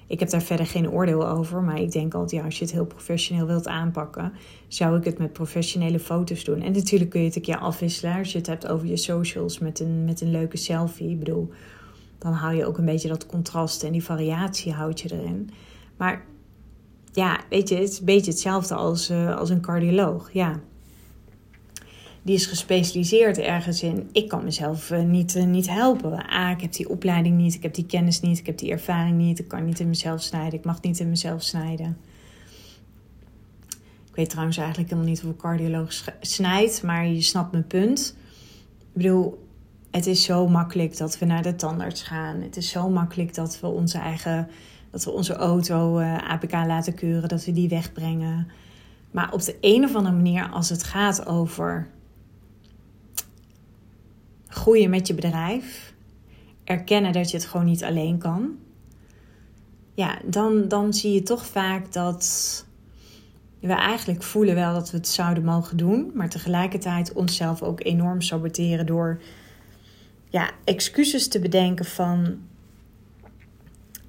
ik 0.08 0.20
heb 0.20 0.30
daar 0.30 0.42
verder 0.42 0.66
geen 0.66 0.90
oordeel 0.90 1.28
over. 1.28 1.62
Maar 1.62 1.80
ik 1.80 1.92
denk 1.92 2.14
altijd, 2.14 2.32
ja, 2.32 2.46
als 2.46 2.58
je 2.58 2.66
het 2.66 2.74
heel 2.74 2.86
professioneel 2.86 3.46
wilt 3.46 3.68
aanpakken, 3.68 4.34
zou 4.68 4.98
ik 4.98 5.04
het 5.04 5.18
met 5.18 5.34
professionele 5.34 6.00
foto's 6.00 6.44
doen. 6.44 6.62
En 6.62 6.72
natuurlijk 6.72 7.10
kun 7.10 7.20
je 7.20 7.26
het 7.26 7.36
een 7.36 7.42
keer 7.42 7.58
afwisselen 7.58 8.18
als 8.18 8.32
je 8.32 8.38
het 8.38 8.48
hebt 8.48 8.68
over 8.68 8.88
je 8.88 8.98
socials 8.98 9.60
met 9.60 9.80
een, 9.80 10.06
met 10.06 10.22
een 10.22 10.32
leuke 10.32 10.58
selfie. 10.58 11.10
Ik 11.10 11.20
bedoel, 11.20 11.50
dan 12.18 12.34
hou 12.34 12.56
je 12.56 12.66
ook 12.66 12.78
een 12.78 12.86
beetje 12.86 13.08
dat 13.08 13.26
contrast 13.26 13.84
en 13.84 13.92
die 13.92 14.04
variatie 14.04 14.74
houd 14.74 15.02
je 15.02 15.14
erin. 15.14 15.50
Maar 15.98 16.26
ja, 17.12 17.40
weet 17.50 17.70
je, 17.70 17.76
het 17.76 17.90
is 17.90 18.00
een 18.00 18.06
beetje 18.06 18.32
hetzelfde 18.32 18.76
als, 18.76 19.10
uh, 19.10 19.38
als 19.38 19.50
een 19.50 19.62
cardioloog. 19.62 20.34
Ja, 20.34 20.60
die 22.26 22.36
is 22.36 22.46
gespecialiseerd 22.46 23.38
ergens 23.38 23.84
in. 23.84 24.10
Ik 24.12 24.28
kan 24.28 24.44
mezelf 24.44 24.92
uh, 24.92 25.02
niet, 25.02 25.36
uh, 25.36 25.44
niet 25.44 25.70
helpen. 25.70 26.34
A, 26.34 26.52
ik 26.52 26.62
heb 26.62 26.74
die 26.74 26.90
opleiding 26.90 27.38
niet, 27.38 27.54
ik 27.54 27.64
heb 27.64 27.74
die 27.74 27.86
kennis 27.86 28.22
niet, 28.22 28.40
ik 28.40 28.46
heb 28.46 28.58
die 28.58 28.72
ervaring 28.72 29.18
niet, 29.18 29.40
ik 29.40 29.48
kan 29.48 29.66
niet 29.66 29.80
in 29.80 29.88
mezelf 29.88 30.22
snijden, 30.22 30.60
ik 30.60 30.66
mag 30.66 30.82
niet 30.82 31.00
in 31.00 31.10
mezelf 31.10 31.42
snijden. 31.42 31.98
Ik 34.10 34.16
weet 34.16 34.30
trouwens 34.30 34.58
eigenlijk 34.58 34.90
helemaal 34.90 35.12
niet 35.12 35.22
hoe 35.22 35.36
cardioloog 35.36 35.94
snijdt, 36.20 36.84
maar 36.84 37.08
je 37.08 37.22
snapt 37.22 37.52
mijn 37.52 37.68
punt. 37.68 38.18
Ik 38.80 39.02
bedoel, 39.02 39.48
het 39.92 40.06
is 40.06 40.24
zo 40.24 40.48
makkelijk 40.48 40.98
dat 40.98 41.20
we 41.20 41.26
naar 41.26 41.44
de 41.44 41.56
tandarts 41.56 42.04
gaan. 42.04 42.42
Het 42.42 42.58
is 42.58 42.70
zo 42.70 42.90
makkelijk 42.90 43.34
dat 43.34 43.60
we 43.60 43.68
onze 43.68 43.98
eigen, 43.98 44.48
dat 44.92 45.04
we 45.04 45.12
onze 45.12 45.34
auto 45.34 46.00
uh, 46.00 46.16
eh, 46.16 46.30
APK 46.30 46.52
laten 46.52 46.94
keuren, 46.94 47.30
dat 47.30 47.46
we 47.46 47.52
die 47.52 47.70
wegbrengen. 47.70 48.48
Maar 49.12 49.34
op 49.34 49.42
de 49.42 49.58
een 49.62 49.84
of 49.84 49.96
andere 49.96 50.16
manier, 50.16 50.50
als 50.50 50.70
het 50.70 50.84
gaat 50.84 51.26
over 51.26 51.94
groeien 54.56 54.90
met 54.90 55.08
je 55.08 55.14
bedrijf, 55.14 55.94
erkennen 56.64 57.14
dat 57.14 57.32
je 57.32 57.38
het 57.38 57.46
gewoon 57.46 57.66
niet 57.66 57.84
alleen 57.84 58.18
kan, 58.18 58.58
ja, 59.94 60.20
dan, 60.26 60.68
dan 60.68 60.94
zie 60.94 61.14
je 61.14 61.24
toch 61.24 61.46
vaak 61.46 61.94
dat 61.94 62.66
we 63.60 63.74
eigenlijk 63.74 64.24
voelen 64.24 64.56
wel 64.56 64.74
dat 64.74 64.92
we 64.92 64.98
het 64.98 65.08
zouden 65.08 65.44
mogen 65.44 65.78
doen, 65.78 66.12
maar 66.14 66.30
tegelijkertijd 66.30 67.14
onszelf 67.14 67.62
ook 67.62 67.84
enorm 67.84 68.22
saboteren 68.22 68.86
door 68.86 69.22
ja, 70.30 70.52
excuses 70.64 71.28
te 71.28 71.40
bedenken 71.40 71.86
van 71.86 72.38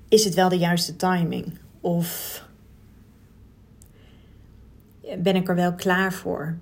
is 0.08 0.24
het 0.24 0.34
wel 0.34 0.48
de 0.48 0.58
juiste 0.58 0.96
timing? 0.96 1.58
Of 1.80 2.44
ben 5.18 5.36
ik 5.36 5.48
er 5.48 5.54
wel 5.54 5.74
klaar 5.74 6.12
voor? 6.12 6.56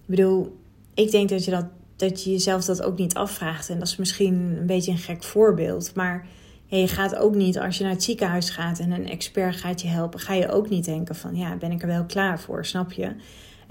Ik 0.00 0.06
bedoel, 0.16 0.58
ik 0.94 1.10
denk 1.10 1.28
dat 1.28 1.44
je 1.44 1.50
dat 1.50 1.66
dat 2.00 2.24
je 2.24 2.30
jezelf 2.30 2.64
dat 2.64 2.82
ook 2.82 2.98
niet 2.98 3.14
afvraagt. 3.14 3.68
En 3.68 3.78
dat 3.78 3.88
is 3.88 3.96
misschien 3.96 4.34
een 4.34 4.66
beetje 4.66 4.90
een 4.90 4.98
gek 4.98 5.22
voorbeeld. 5.22 5.94
Maar 5.94 6.26
je 6.66 6.88
gaat 6.88 7.16
ook 7.16 7.34
niet, 7.34 7.58
als 7.58 7.76
je 7.76 7.82
naar 7.82 7.92
het 7.92 8.02
ziekenhuis 8.02 8.50
gaat 8.50 8.78
en 8.78 8.90
een 8.90 9.08
expert 9.08 9.56
gaat 9.56 9.80
je 9.80 9.88
helpen, 9.88 10.20
ga 10.20 10.34
je 10.34 10.48
ook 10.48 10.68
niet 10.68 10.84
denken 10.84 11.14
van 11.14 11.36
ja, 11.36 11.56
ben 11.56 11.70
ik 11.70 11.82
er 11.82 11.88
wel 11.88 12.04
klaar 12.04 12.40
voor, 12.40 12.66
snap 12.66 12.92
je? 12.92 13.14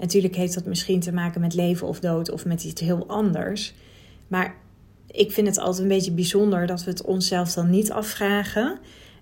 natuurlijk 0.00 0.36
heeft 0.36 0.54
dat 0.54 0.64
misschien 0.64 1.00
te 1.00 1.12
maken 1.12 1.40
met 1.40 1.54
leven 1.54 1.86
of 1.86 2.00
dood 2.00 2.30
of 2.30 2.44
met 2.44 2.64
iets 2.64 2.80
heel 2.80 3.06
anders. 3.06 3.74
Maar 4.28 4.54
ik 5.06 5.32
vind 5.32 5.46
het 5.46 5.58
altijd 5.58 5.82
een 5.82 5.88
beetje 5.88 6.12
bijzonder 6.12 6.66
dat 6.66 6.84
we 6.84 6.90
het 6.90 7.02
onszelf 7.02 7.52
dan 7.52 7.70
niet 7.70 7.92
afvragen. 7.92 8.78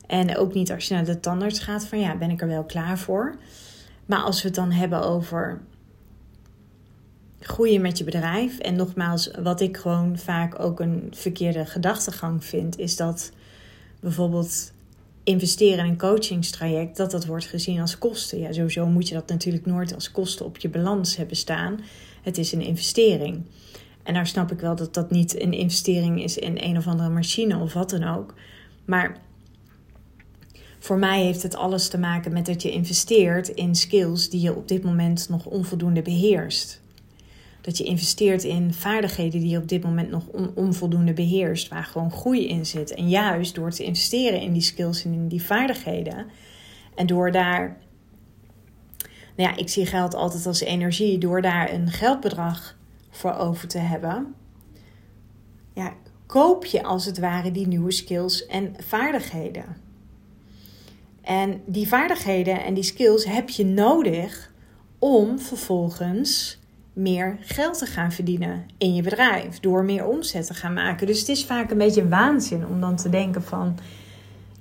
En 0.06 0.36
ook 0.36 0.54
niet 0.54 0.72
als 0.72 0.88
je 0.88 0.94
naar 0.94 1.04
de 1.04 1.20
tandarts 1.20 1.58
gaat 1.58 1.86
van 1.86 2.00
ja, 2.00 2.16
ben 2.16 2.30
ik 2.30 2.40
er 2.40 2.48
wel 2.48 2.64
klaar 2.64 2.98
voor? 2.98 3.36
Maar 4.06 4.20
als 4.20 4.42
we 4.42 4.46
het 4.46 4.56
dan 4.56 4.70
hebben 4.70 5.02
over 5.02 5.60
groeien 7.40 7.80
met 7.80 7.98
je 7.98 8.04
bedrijf. 8.04 8.58
En 8.58 8.76
nogmaals, 8.76 9.30
wat 9.42 9.60
ik 9.60 9.76
gewoon 9.76 10.18
vaak 10.18 10.60
ook 10.60 10.80
een 10.80 11.08
verkeerde 11.10 11.66
gedachtegang 11.66 12.44
vind, 12.44 12.78
is 12.78 12.96
dat 12.96 13.32
bijvoorbeeld 14.00 14.72
investeren 15.24 15.84
in 15.84 15.90
een 15.90 15.98
coachingstraject, 15.98 16.96
dat 16.96 17.10
dat 17.10 17.26
wordt 17.26 17.46
gezien 17.46 17.80
als 17.80 17.98
kosten. 17.98 18.38
Ja, 18.38 18.52
sowieso 18.52 18.86
moet 18.86 19.08
je 19.08 19.14
dat 19.14 19.28
natuurlijk 19.28 19.66
nooit 19.66 19.94
als 19.94 20.10
kosten 20.10 20.46
op 20.46 20.58
je 20.58 20.68
balans 20.68 21.16
hebben 21.16 21.36
staan. 21.36 21.80
Het 22.22 22.38
is 22.38 22.52
een 22.52 22.60
investering. 22.60 23.42
En 24.02 24.14
daar 24.14 24.26
snap 24.26 24.52
ik 24.52 24.60
wel 24.60 24.76
dat 24.76 24.94
dat 24.94 25.10
niet 25.10 25.40
een 25.42 25.52
investering 25.52 26.22
is 26.22 26.38
in 26.38 26.58
een 26.60 26.76
of 26.76 26.86
andere 26.86 27.08
machine 27.08 27.58
of 27.58 27.72
wat 27.72 27.90
dan 27.90 28.04
ook. 28.04 28.34
Maar 28.84 29.16
voor 30.78 30.98
mij 30.98 31.22
heeft 31.22 31.42
het 31.42 31.56
alles 31.56 31.88
te 31.88 31.98
maken 31.98 32.32
met 32.32 32.46
dat 32.46 32.62
je 32.62 32.70
investeert 32.70 33.48
in 33.48 33.74
skills 33.74 34.28
die 34.28 34.40
je 34.40 34.54
op 34.54 34.68
dit 34.68 34.82
moment 34.82 35.28
nog 35.28 35.46
onvoldoende 35.46 36.02
beheerst. 36.02 36.80
Dat 37.60 37.78
je 37.78 37.84
investeert 37.84 38.44
in 38.44 38.72
vaardigheden 38.72 39.40
die 39.40 39.50
je 39.50 39.58
op 39.58 39.68
dit 39.68 39.82
moment 39.82 40.10
nog 40.10 40.24
onvoldoende 40.54 41.12
beheerst, 41.12 41.68
waar 41.68 41.84
gewoon 41.84 42.10
groei 42.10 42.48
in 42.48 42.66
zit. 42.66 42.94
En 42.94 43.08
juist 43.08 43.54
door 43.54 43.70
te 43.70 43.84
investeren 43.84 44.40
in 44.40 44.52
die 44.52 44.62
skills 44.62 45.04
en 45.04 45.12
in 45.12 45.28
die 45.28 45.42
vaardigheden, 45.42 46.26
en 46.94 47.06
door 47.06 47.32
daar, 47.32 47.76
nou 49.36 49.50
ja, 49.50 49.56
ik 49.56 49.68
zie 49.68 49.86
geld 49.86 50.14
altijd 50.14 50.46
als 50.46 50.60
energie, 50.60 51.18
door 51.18 51.42
daar 51.42 51.72
een 51.72 51.90
geldbedrag 51.90 52.76
voor 53.10 53.34
over 53.34 53.68
te 53.68 53.78
hebben, 53.78 54.34
ja, 55.74 55.94
koop 56.26 56.64
je 56.64 56.82
als 56.82 57.04
het 57.04 57.18
ware 57.18 57.50
die 57.50 57.66
nieuwe 57.66 57.92
skills 57.92 58.46
en 58.46 58.74
vaardigheden. 58.78 59.76
En 61.22 61.62
die 61.66 61.88
vaardigheden 61.88 62.64
en 62.64 62.74
die 62.74 62.82
skills 62.82 63.24
heb 63.24 63.48
je 63.48 63.64
nodig 63.64 64.52
om 64.98 65.38
vervolgens 65.38 66.57
meer 66.98 67.36
geld 67.40 67.78
te 67.78 67.86
gaan 67.86 68.12
verdienen 68.12 68.66
in 68.78 68.94
je 68.94 69.02
bedrijf. 69.02 69.60
Door 69.60 69.84
meer 69.84 70.06
omzet 70.06 70.46
te 70.46 70.54
gaan 70.54 70.72
maken. 70.72 71.06
Dus 71.06 71.18
het 71.18 71.28
is 71.28 71.44
vaak 71.44 71.70
een 71.70 71.78
beetje 71.78 72.08
waanzin 72.08 72.66
om 72.66 72.80
dan 72.80 72.96
te 72.96 73.08
denken 73.08 73.42
van... 73.42 73.78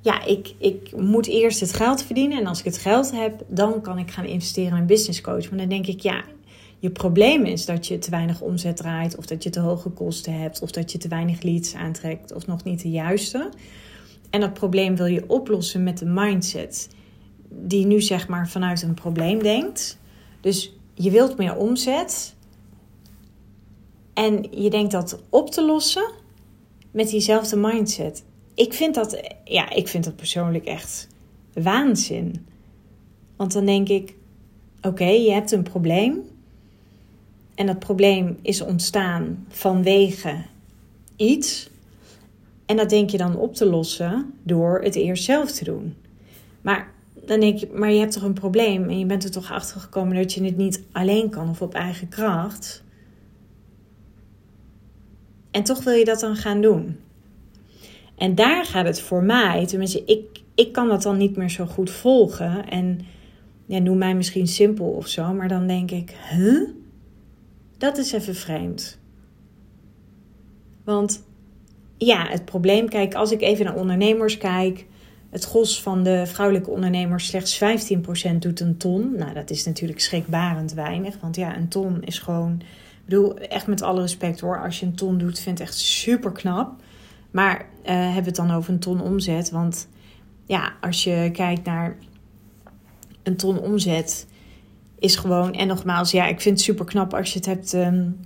Ja, 0.01 0.25
ik, 0.25 0.53
ik 0.57 0.91
moet 0.97 1.27
eerst 1.27 1.59
het 1.59 1.73
geld 1.73 2.03
verdienen. 2.03 2.39
En 2.39 2.47
als 2.47 2.59
ik 2.59 2.65
het 2.65 2.77
geld 2.77 3.11
heb, 3.11 3.43
dan 3.47 3.81
kan 3.81 3.97
ik 3.97 4.11
gaan 4.11 4.25
investeren 4.25 4.71
in 4.71 4.77
een 4.77 4.85
business 4.85 5.21
coach. 5.21 5.49
Maar 5.49 5.59
dan 5.59 5.69
denk 5.69 5.87
ik, 5.87 5.99
ja, 5.99 6.23
je 6.79 6.89
probleem 6.89 7.45
is 7.45 7.65
dat 7.65 7.87
je 7.87 7.97
te 7.97 8.09
weinig 8.09 8.41
omzet 8.41 8.77
draait. 8.77 9.17
Of 9.17 9.25
dat 9.25 9.43
je 9.43 9.49
te 9.49 9.59
hoge 9.59 9.89
kosten 9.89 10.33
hebt. 10.33 10.61
Of 10.61 10.71
dat 10.71 10.91
je 10.91 10.97
te 10.97 11.07
weinig 11.07 11.41
leads 11.41 11.75
aantrekt. 11.75 12.33
Of 12.33 12.47
nog 12.47 12.63
niet 12.63 12.81
de 12.81 12.89
juiste. 12.89 13.49
En 14.29 14.39
dat 14.41 14.53
probleem 14.53 14.95
wil 14.95 15.05
je 15.05 15.23
oplossen 15.27 15.83
met 15.83 15.97
de 15.97 16.05
mindset. 16.05 16.89
Die 17.49 17.85
nu 17.85 18.01
zeg 18.01 18.27
maar 18.27 18.49
vanuit 18.49 18.81
een 18.81 18.93
probleem 18.93 19.43
denkt. 19.43 19.99
Dus 20.41 20.76
je 20.97 21.11
wilt 21.11 21.37
meer 21.37 21.55
omzet. 21.55 22.35
En 24.13 24.45
je 24.51 24.69
denkt 24.69 24.91
dat 24.91 25.19
op 25.29 25.51
te 25.51 25.65
lossen 25.65 26.11
met 26.91 27.09
diezelfde 27.09 27.55
mindset. 27.57 28.23
Ik 28.53 28.73
vind 28.73 28.95
dat, 28.95 29.21
ja, 29.43 29.69
ik 29.69 29.87
vind 29.87 30.03
dat 30.03 30.15
persoonlijk 30.15 30.65
echt 30.65 31.07
waanzin. 31.53 32.45
Want 33.35 33.53
dan 33.53 33.65
denk 33.65 33.89
ik: 33.89 34.15
oké, 34.81 35.05
je 35.05 35.31
hebt 35.31 35.51
een 35.51 35.63
probleem. 35.63 36.21
En 37.55 37.65
dat 37.65 37.79
probleem 37.79 38.37
is 38.41 38.61
ontstaan 38.61 39.45
vanwege 39.49 40.45
iets. 41.15 41.69
En 42.65 42.77
dat 42.77 42.89
denk 42.89 43.09
je 43.09 43.17
dan 43.17 43.35
op 43.35 43.55
te 43.55 43.65
lossen 43.65 44.33
door 44.43 44.81
het 44.81 44.95
eerst 44.95 45.23
zelf 45.23 45.51
te 45.51 45.63
doen. 45.63 45.95
Maar 46.61 46.93
dan 47.27 47.39
denk 47.39 47.57
je, 47.57 47.69
maar 47.73 47.91
je 47.91 47.99
hebt 47.99 48.11
toch 48.11 48.23
een 48.23 48.33
probleem 48.33 48.89
en 48.89 48.99
je 48.99 49.05
bent 49.05 49.23
er 49.23 49.31
toch 49.31 49.51
achter 49.51 49.81
gekomen 49.81 50.15
dat 50.15 50.33
je 50.33 50.43
het 50.43 50.57
niet 50.57 50.83
alleen 50.91 51.29
kan 51.29 51.49
of 51.49 51.61
op 51.61 51.73
eigen 51.73 52.09
kracht. 52.09 52.83
En 55.51 55.63
toch 55.63 55.83
wil 55.83 55.93
je 55.93 56.05
dat 56.05 56.19
dan 56.19 56.35
gaan 56.35 56.61
doen. 56.61 56.99
En 58.15 58.35
daar 58.35 58.65
gaat 58.65 58.85
het 58.85 59.01
voor 59.01 59.23
mij, 59.23 59.65
tenminste, 59.65 60.03
ik, 60.05 60.41
ik 60.55 60.71
kan 60.71 60.87
dat 60.87 61.01
dan 61.01 61.17
niet 61.17 61.35
meer 61.35 61.49
zo 61.49 61.65
goed 61.65 61.89
volgen. 61.89 62.69
En 62.69 62.99
ja, 63.65 63.79
noem 63.79 63.97
mij 63.97 64.15
misschien 64.15 64.47
simpel 64.47 64.85
of 64.85 65.07
zo, 65.07 65.33
maar 65.33 65.47
dan 65.47 65.67
denk 65.67 65.91
ik, 65.91 66.15
huh? 66.29 66.69
Dat 67.77 67.97
is 67.97 68.11
even 68.11 68.35
vreemd. 68.35 68.99
Want 70.83 71.23
ja, 71.97 72.27
het 72.27 72.45
probleem, 72.45 72.89
kijk, 72.89 73.15
als 73.15 73.31
ik 73.31 73.41
even 73.41 73.65
naar 73.65 73.75
ondernemers 73.75 74.37
kijk, 74.37 74.85
het 75.29 75.43
gros 75.43 75.81
van 75.81 76.03
de 76.03 76.25
vrouwelijke 76.25 76.69
ondernemers 76.69 77.27
slechts 77.27 77.63
15% 77.63 78.35
doet 78.39 78.59
een 78.59 78.77
ton. 78.77 79.15
Nou, 79.17 79.33
dat 79.33 79.49
is 79.49 79.65
natuurlijk 79.65 79.99
schrikbarend 79.99 80.73
weinig. 80.73 81.17
Want 81.21 81.35
ja, 81.35 81.57
een 81.57 81.67
ton 81.67 82.03
is 82.03 82.19
gewoon. 82.19 82.53
Ik 82.61 83.13
bedoel, 83.13 83.37
echt 83.37 83.67
met 83.67 83.81
alle 83.81 84.01
respect 84.01 84.39
hoor. 84.39 84.63
Als 84.63 84.79
je 84.79 84.85
een 84.85 84.95
ton 84.95 85.17
doet, 85.17 85.39
vind 85.39 85.59
ik 85.59 85.65
echt 85.65 85.77
super 85.77 86.31
knap. 86.31 86.81
Maar 87.31 87.55
uh, 87.55 87.65
hebben 87.85 88.13
we 88.13 88.27
het 88.27 88.35
dan 88.35 88.51
over 88.51 88.73
een 88.73 88.79
ton 88.79 89.01
omzet? 89.01 89.51
Want 89.51 89.87
ja, 90.45 90.73
als 90.81 91.03
je 91.03 91.29
kijkt 91.33 91.65
naar 91.65 91.97
een 93.23 93.35
ton 93.35 93.59
omzet, 93.59 94.27
is 94.99 95.15
gewoon. 95.15 95.53
En 95.53 95.67
nogmaals, 95.67 96.11
ja, 96.11 96.27
ik 96.27 96.41
vind 96.41 96.55
het 96.55 96.65
super 96.65 96.85
knap 96.85 97.13
als 97.13 97.33
je 97.33 97.37
het 97.37 97.47
hebt. 97.47 97.73
Um, 97.73 98.17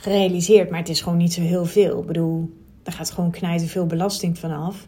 gerealiseerd, 0.00 0.70
maar 0.70 0.78
het 0.78 0.88
is 0.88 1.00
gewoon 1.00 1.18
niet 1.18 1.32
zo 1.32 1.40
heel 1.40 1.64
veel. 1.64 2.00
Ik 2.00 2.06
bedoel, 2.06 2.56
daar 2.82 2.94
gaat 2.94 3.10
gewoon 3.10 3.30
knijten 3.30 3.68
veel 3.68 3.86
belasting 3.86 4.38
vanaf. 4.38 4.86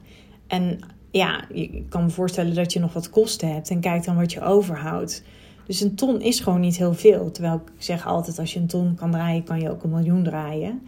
En 0.52 0.78
ja, 1.10 1.44
je 1.52 1.82
kan 1.88 2.04
me 2.04 2.10
voorstellen 2.10 2.54
dat 2.54 2.72
je 2.72 2.80
nog 2.80 2.92
wat 2.92 3.10
kosten 3.10 3.52
hebt 3.52 3.70
en 3.70 3.80
kijk 3.80 4.04
dan 4.04 4.16
wat 4.16 4.32
je 4.32 4.40
overhoudt. 4.40 5.22
Dus 5.66 5.80
een 5.80 5.94
ton 5.94 6.20
is 6.20 6.40
gewoon 6.40 6.60
niet 6.60 6.76
heel 6.76 6.94
veel. 6.94 7.30
Terwijl 7.30 7.54
ik 7.54 7.72
zeg 7.78 8.06
altijd, 8.06 8.38
als 8.38 8.52
je 8.52 8.60
een 8.60 8.66
ton 8.66 8.94
kan 8.94 9.10
draaien, 9.10 9.44
kan 9.44 9.60
je 9.60 9.70
ook 9.70 9.82
een 9.82 9.90
miljoen 9.90 10.22
draaien. 10.22 10.82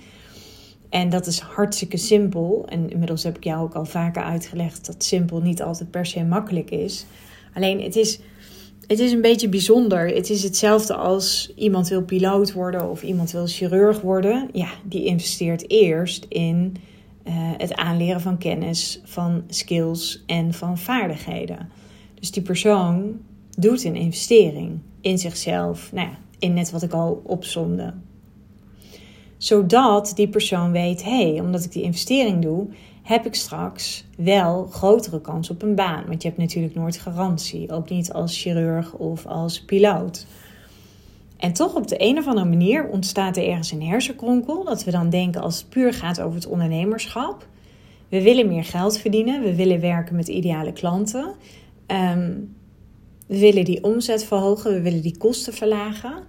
En 0.88 1.08
dat 1.08 1.26
is 1.26 1.38
hartstikke 1.38 1.96
simpel. 1.96 2.66
En 2.68 2.90
inmiddels 2.90 3.22
heb 3.22 3.36
ik 3.36 3.44
jou 3.44 3.62
ook 3.62 3.74
al 3.74 3.84
vaker 3.84 4.22
uitgelegd 4.22 4.86
dat 4.86 5.04
simpel 5.04 5.40
niet 5.40 5.62
altijd 5.62 5.90
per 5.90 6.06
se 6.06 6.24
makkelijk 6.24 6.70
is. 6.70 7.06
Alleen 7.54 7.80
het 7.80 7.96
is, 7.96 8.20
het 8.86 8.98
is 8.98 9.12
een 9.12 9.20
beetje 9.20 9.48
bijzonder. 9.48 10.08
Het 10.08 10.30
is 10.30 10.42
hetzelfde 10.42 10.94
als 10.94 11.52
iemand 11.56 11.88
wil 11.88 12.02
piloot 12.02 12.52
worden 12.52 12.90
of 12.90 13.02
iemand 13.02 13.30
wil 13.30 13.46
chirurg 13.46 14.00
worden. 14.00 14.48
Ja, 14.52 14.68
die 14.82 15.04
investeert 15.04 15.70
eerst 15.70 16.26
in 16.28 16.76
uh, 17.24 17.34
het 17.56 17.74
aanleren 17.74 18.20
van 18.20 18.38
kennis, 18.38 19.00
van 19.04 19.44
skills 19.48 20.22
en 20.26 20.54
van 20.54 20.78
vaardigheden. 20.78 21.68
Dus 22.14 22.30
die 22.30 22.42
persoon 22.42 23.20
doet 23.58 23.84
een 23.84 23.96
investering 23.96 24.78
in 25.00 25.18
zichzelf. 25.18 25.92
Nou 25.92 26.08
ja, 26.08 26.18
in 26.38 26.54
net 26.54 26.70
wat 26.70 26.82
ik 26.82 26.92
al 26.92 27.22
opzomde 27.24 27.94
zodat 29.44 30.12
die 30.14 30.28
persoon 30.28 30.72
weet: 30.72 31.04
hé, 31.04 31.30
hey, 31.30 31.40
omdat 31.40 31.64
ik 31.64 31.72
die 31.72 31.82
investering 31.82 32.42
doe, 32.42 32.66
heb 33.02 33.26
ik 33.26 33.34
straks 33.34 34.04
wel 34.16 34.66
grotere 34.66 35.20
kans 35.20 35.50
op 35.50 35.62
een 35.62 35.74
baan. 35.74 36.04
Want 36.06 36.22
je 36.22 36.28
hebt 36.28 36.40
natuurlijk 36.40 36.74
nooit 36.74 36.96
garantie, 36.96 37.72
ook 37.72 37.90
niet 37.90 38.12
als 38.12 38.40
chirurg 38.40 38.94
of 38.94 39.26
als 39.26 39.64
piloot. 39.64 40.26
En 41.36 41.52
toch 41.52 41.74
op 41.74 41.88
de 41.88 41.96
een 41.98 42.18
of 42.18 42.26
andere 42.26 42.48
manier 42.48 42.88
ontstaat 42.88 43.36
er 43.36 43.48
ergens 43.48 43.70
een 43.70 43.82
hersenkronkel 43.82 44.64
dat 44.64 44.84
we 44.84 44.90
dan 44.90 45.10
denken 45.10 45.42
als 45.42 45.58
het 45.58 45.68
puur 45.68 45.92
gaat 45.92 46.20
over 46.20 46.34
het 46.34 46.46
ondernemerschap. 46.46 47.48
We 48.08 48.22
willen 48.22 48.48
meer 48.48 48.64
geld 48.64 48.98
verdienen, 48.98 49.42
we 49.42 49.54
willen 49.54 49.80
werken 49.80 50.16
met 50.16 50.28
ideale 50.28 50.72
klanten. 50.72 51.34
Ehm, 51.86 52.32
we 53.26 53.38
willen 53.38 53.64
die 53.64 53.84
omzet 53.84 54.24
verhogen, 54.24 54.72
we 54.72 54.80
willen 54.80 55.02
die 55.02 55.16
kosten 55.16 55.52
verlagen. 55.52 56.22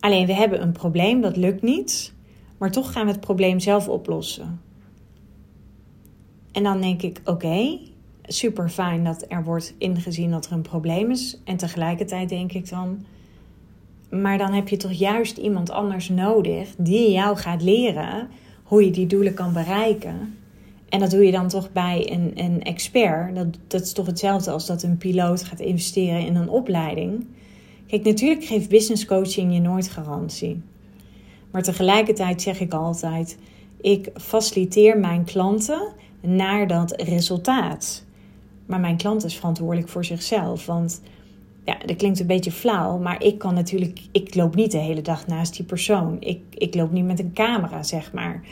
Alleen 0.00 0.26
we 0.26 0.34
hebben 0.34 0.62
een 0.62 0.72
probleem, 0.72 1.20
dat 1.20 1.36
lukt 1.36 1.62
niet. 1.62 2.12
Maar 2.58 2.70
toch 2.70 2.92
gaan 2.92 3.06
we 3.06 3.12
het 3.12 3.20
probleem 3.20 3.60
zelf 3.60 3.88
oplossen. 3.88 4.60
En 6.52 6.62
dan 6.62 6.80
denk 6.80 7.02
ik: 7.02 7.20
oké, 7.24 7.78
super 8.22 8.68
fijn 8.68 9.04
dat 9.04 9.24
er 9.28 9.44
wordt 9.44 9.74
ingezien 9.78 10.30
dat 10.30 10.46
er 10.46 10.52
een 10.52 10.62
probleem 10.62 11.10
is. 11.10 11.40
En 11.44 11.56
tegelijkertijd 11.56 12.28
denk 12.28 12.52
ik 12.52 12.68
dan: 12.68 13.04
maar 14.10 14.38
dan 14.38 14.52
heb 14.52 14.68
je 14.68 14.76
toch 14.76 14.92
juist 14.92 15.36
iemand 15.36 15.70
anders 15.70 16.08
nodig 16.08 16.68
die 16.78 17.10
jou 17.10 17.36
gaat 17.36 17.62
leren 17.62 18.28
hoe 18.62 18.84
je 18.84 18.90
die 18.90 19.06
doelen 19.06 19.34
kan 19.34 19.52
bereiken. 19.52 20.38
En 20.88 21.00
dat 21.00 21.10
doe 21.10 21.24
je 21.24 21.32
dan 21.32 21.48
toch 21.48 21.72
bij 21.72 22.12
een, 22.12 22.32
een 22.34 22.62
expert. 22.62 23.34
Dat, 23.34 23.46
dat 23.66 23.82
is 23.82 23.92
toch 23.92 24.06
hetzelfde 24.06 24.50
als 24.50 24.66
dat 24.66 24.82
een 24.82 24.98
piloot 24.98 25.44
gaat 25.44 25.60
investeren 25.60 26.26
in 26.26 26.36
een 26.36 26.48
opleiding. 26.48 27.26
Kijk, 27.86 28.04
natuurlijk 28.04 28.44
geeft 28.44 28.68
business 28.68 29.04
coaching 29.04 29.54
je 29.54 29.60
nooit 29.60 29.88
garantie. 29.88 30.62
Maar 31.50 31.62
tegelijkertijd 31.62 32.42
zeg 32.42 32.60
ik 32.60 32.72
altijd: 32.72 33.38
ik 33.80 34.10
faciliteer 34.14 34.98
mijn 34.98 35.24
klanten 35.24 35.92
naar 36.20 36.66
dat 36.66 37.00
resultaat. 37.02 38.04
Maar 38.66 38.80
mijn 38.80 38.96
klant 38.96 39.24
is 39.24 39.36
verantwoordelijk 39.36 39.88
voor 39.88 40.04
zichzelf. 40.04 40.66
Want 40.66 41.00
ja, 41.68 41.76
dat 41.86 41.96
klinkt 41.96 42.20
een 42.20 42.26
beetje 42.26 42.52
flauw, 42.52 42.98
maar 42.98 43.22
ik 43.22 43.38
kan 43.38 43.54
natuurlijk, 43.54 44.00
ik 44.12 44.34
loop 44.34 44.54
niet 44.54 44.70
de 44.70 44.78
hele 44.78 45.02
dag 45.02 45.26
naast 45.26 45.56
die 45.56 45.64
persoon. 45.64 46.16
Ik, 46.20 46.40
ik 46.54 46.74
loop 46.74 46.92
niet 46.92 47.04
met 47.04 47.18
een 47.18 47.32
camera, 47.32 47.82
zeg 47.82 48.12
maar. 48.12 48.42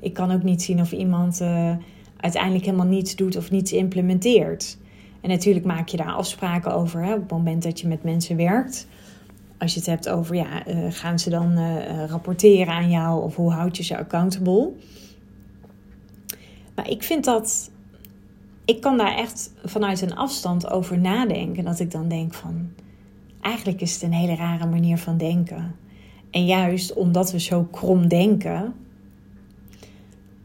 Ik 0.00 0.12
kan 0.12 0.30
ook 0.30 0.42
niet 0.42 0.62
zien 0.62 0.80
of 0.80 0.92
iemand 0.92 1.40
uh, 1.40 1.76
uiteindelijk 2.16 2.64
helemaal 2.64 2.86
niets 2.86 3.16
doet 3.16 3.36
of 3.36 3.50
niets 3.50 3.72
implementeert. 3.72 4.78
En 5.20 5.28
natuurlijk 5.28 5.66
maak 5.66 5.88
je 5.88 5.96
daar 5.96 6.12
afspraken 6.12 6.74
over 6.74 7.04
hè, 7.04 7.14
op 7.14 7.20
het 7.20 7.30
moment 7.30 7.62
dat 7.62 7.80
je 7.80 7.88
met 7.88 8.02
mensen 8.02 8.36
werkt 8.36 8.86
als 9.58 9.72
je 9.72 9.78
het 9.78 9.88
hebt 9.88 10.08
over, 10.08 10.34
ja, 10.34 10.66
uh, 10.66 10.86
gaan 10.90 11.18
ze 11.18 11.30
dan 11.30 11.58
uh, 11.58 12.04
rapporteren 12.08 12.74
aan 12.74 12.90
jou 12.90 13.22
of 13.22 13.36
hoe 13.36 13.52
houd 13.52 13.76
je 13.76 13.82
ze 13.82 13.98
accountable? 13.98 14.72
Maar 16.74 16.90
ik 16.90 17.02
vind 17.02 17.24
dat, 17.24 17.70
ik 18.66 18.80
kan 18.80 18.96
daar 18.96 19.16
echt 19.16 19.50
vanuit 19.64 20.00
een 20.00 20.16
afstand 20.16 20.70
over 20.70 20.98
nadenken. 20.98 21.64
Dat 21.64 21.80
ik 21.80 21.90
dan 21.90 22.08
denk 22.08 22.34
van, 22.34 22.68
eigenlijk 23.40 23.80
is 23.80 23.94
het 23.94 24.02
een 24.02 24.12
hele 24.12 24.34
rare 24.34 24.66
manier 24.66 24.98
van 24.98 25.16
denken. 25.16 25.74
En 26.30 26.44
juist 26.44 26.92
omdat 26.92 27.32
we 27.32 27.40
zo 27.40 27.68
krom 27.70 28.08
denken, 28.08 28.74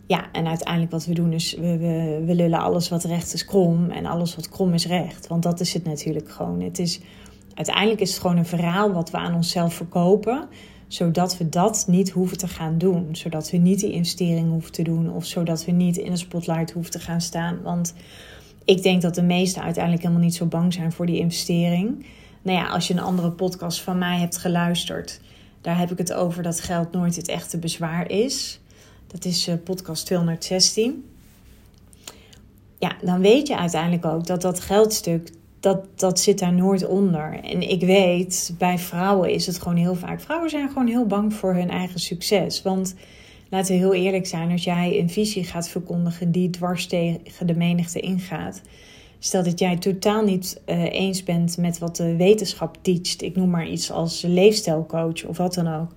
ja, 0.08 0.32
en 0.32 0.48
uiteindelijk 0.48 0.92
wat 0.92 1.06
we 1.06 1.14
doen 1.14 1.34
is, 1.34 1.54
we, 1.54 1.78
we, 2.26 2.36
lullen 2.36 2.60
alles 2.60 2.90
wat 2.90 3.04
recht 3.04 3.34
is 3.34 3.46
krom 3.46 3.90
en 3.90 4.06
alles 4.06 4.36
wat 4.36 4.50
krom 4.50 4.74
is 4.74 4.88
recht. 4.88 5.28
Want 5.28 5.44
dat 5.44 5.60
is 5.60 5.74
het 5.74 5.84
natuurlijk 5.84 6.32
gewoon. 6.32 6.62
Het 6.62 6.80
is 6.80 7.02
Uiteindelijk 7.54 8.02
is 8.02 8.12
het 8.12 8.20
gewoon 8.20 8.38
een 8.38 8.46
verhaal 8.46 8.92
wat 8.92 9.10
we 9.10 9.18
aan 9.18 9.36
onszelf 9.36 9.74
verkopen, 9.74 10.48
zodat 10.94 11.38
we 11.38 11.50
dat 11.50 11.86
niet 11.88 12.10
hoeven 12.10 12.38
te 12.38 12.48
gaan 12.48 12.78
doen. 12.78 13.16
Zodat 13.16 13.50
we 13.50 13.58
niet 13.58 13.80
die 13.80 13.92
investering 13.92 14.50
hoeven 14.50 14.72
te 14.72 14.84
doen 14.84 15.14
of 15.14 15.26
zodat 15.26 15.66
we 15.66 15.72
niet 15.72 15.98
in 15.98 16.12
de 16.12 16.18
spotlight 16.18 16.72
hoeven 16.72 16.92
te 16.92 17.00
gaan 17.00 17.22
staan. 17.22 17.62
Want 17.62 17.94
ik 18.66 18.84
denk 18.84 19.02
dat 19.02 19.16
de 19.16 19.22
meesten 19.22 19.64
uiteindelijk 19.64 20.04
helemaal 20.04 20.24
niet 20.24 20.36
zo 20.36 20.46
bang 20.46 20.74
zijn 20.74 20.92
voor 20.92 21.06
die 21.06 21.18
investering. 21.18 22.06
Nou 22.42 22.58
ja, 22.58 22.68
als 22.68 22.88
je 22.88 22.94
een 22.94 23.00
andere 23.00 23.32
podcast 23.32 23.82
van 23.82 23.98
mij 23.98 24.20
hebt 24.20 24.38
geluisterd, 24.38 25.22
daar 25.62 25.78
heb 25.78 25.92
ik 25.92 25.98
het 25.98 26.14
over 26.14 26.44
dat 26.44 26.60
geld 26.60 26.92
nooit 26.92 27.16
het 27.16 27.28
echte 27.28 27.58
bezwaar 27.58 28.10
is. 28.10 28.60
Dat 29.08 29.26
is 29.26 29.48
uh, 29.48 29.56
podcast 29.64 30.06
216. 30.06 31.06
Ja, 32.80 32.96
dan 33.02 33.22
weet 33.22 33.48
je 33.48 33.58
uiteindelijk 33.58 34.06
ook 34.06 34.28
dat 34.28 34.42
dat 34.42 34.60
geldstuk 34.60 35.32
dat, 35.62 36.00
dat 36.00 36.20
zit 36.20 36.40
daar 36.40 36.54
nooit 36.54 36.88
onder. 36.88 37.40
En 37.44 37.70
ik 37.70 37.82
weet, 37.82 38.54
bij 38.58 38.78
vrouwen 38.78 39.30
is 39.30 39.48
het 39.48 39.62
gewoon 39.62 39.78
heel 39.78 39.96
vaak. 39.96 40.22
Vrouwen 40.22 40.50
zijn 40.50 40.68
gewoon 40.68 40.88
heel 40.88 41.06
bang 41.06 41.34
voor 41.34 41.54
hun 41.54 41.70
eigen 41.70 42.00
succes. 42.00 42.62
Want 42.62 42.96
laten 43.50 43.74
we 43.74 43.80
heel 43.80 43.94
eerlijk 43.94 44.28
zijn, 44.28 44.52
als 44.52 44.64
jij 44.64 45.00
een 45.00 45.10
visie 45.10 45.44
gaat 45.44 45.70
verkondigen 45.70 46.32
die 46.32 46.50
dwars 46.50 46.88
tegen 46.88 47.48
de 47.48 47.56
menigte 47.56 48.00
ingaat. 48.00 48.62
Stel 49.20 49.44
dat 49.44 49.60
jij 49.60 49.78
totaal 49.78 50.24
niet 50.24 50.62
uh, 50.66 50.94
eens 50.94 51.24
bent 51.24 51.58
met 51.58 51.78
wat 51.78 51.96
de 51.96 52.16
wetenschap 52.16 52.78
teacht. 52.82 53.22
Ik 53.22 53.36
noem 53.36 53.50
maar 53.50 53.68
iets 53.68 53.92
als 53.92 54.22
leefstijlcoach 54.22 55.26
of 55.26 55.38
wat 55.38 55.54
dan 55.54 55.68
ook. 55.68 55.94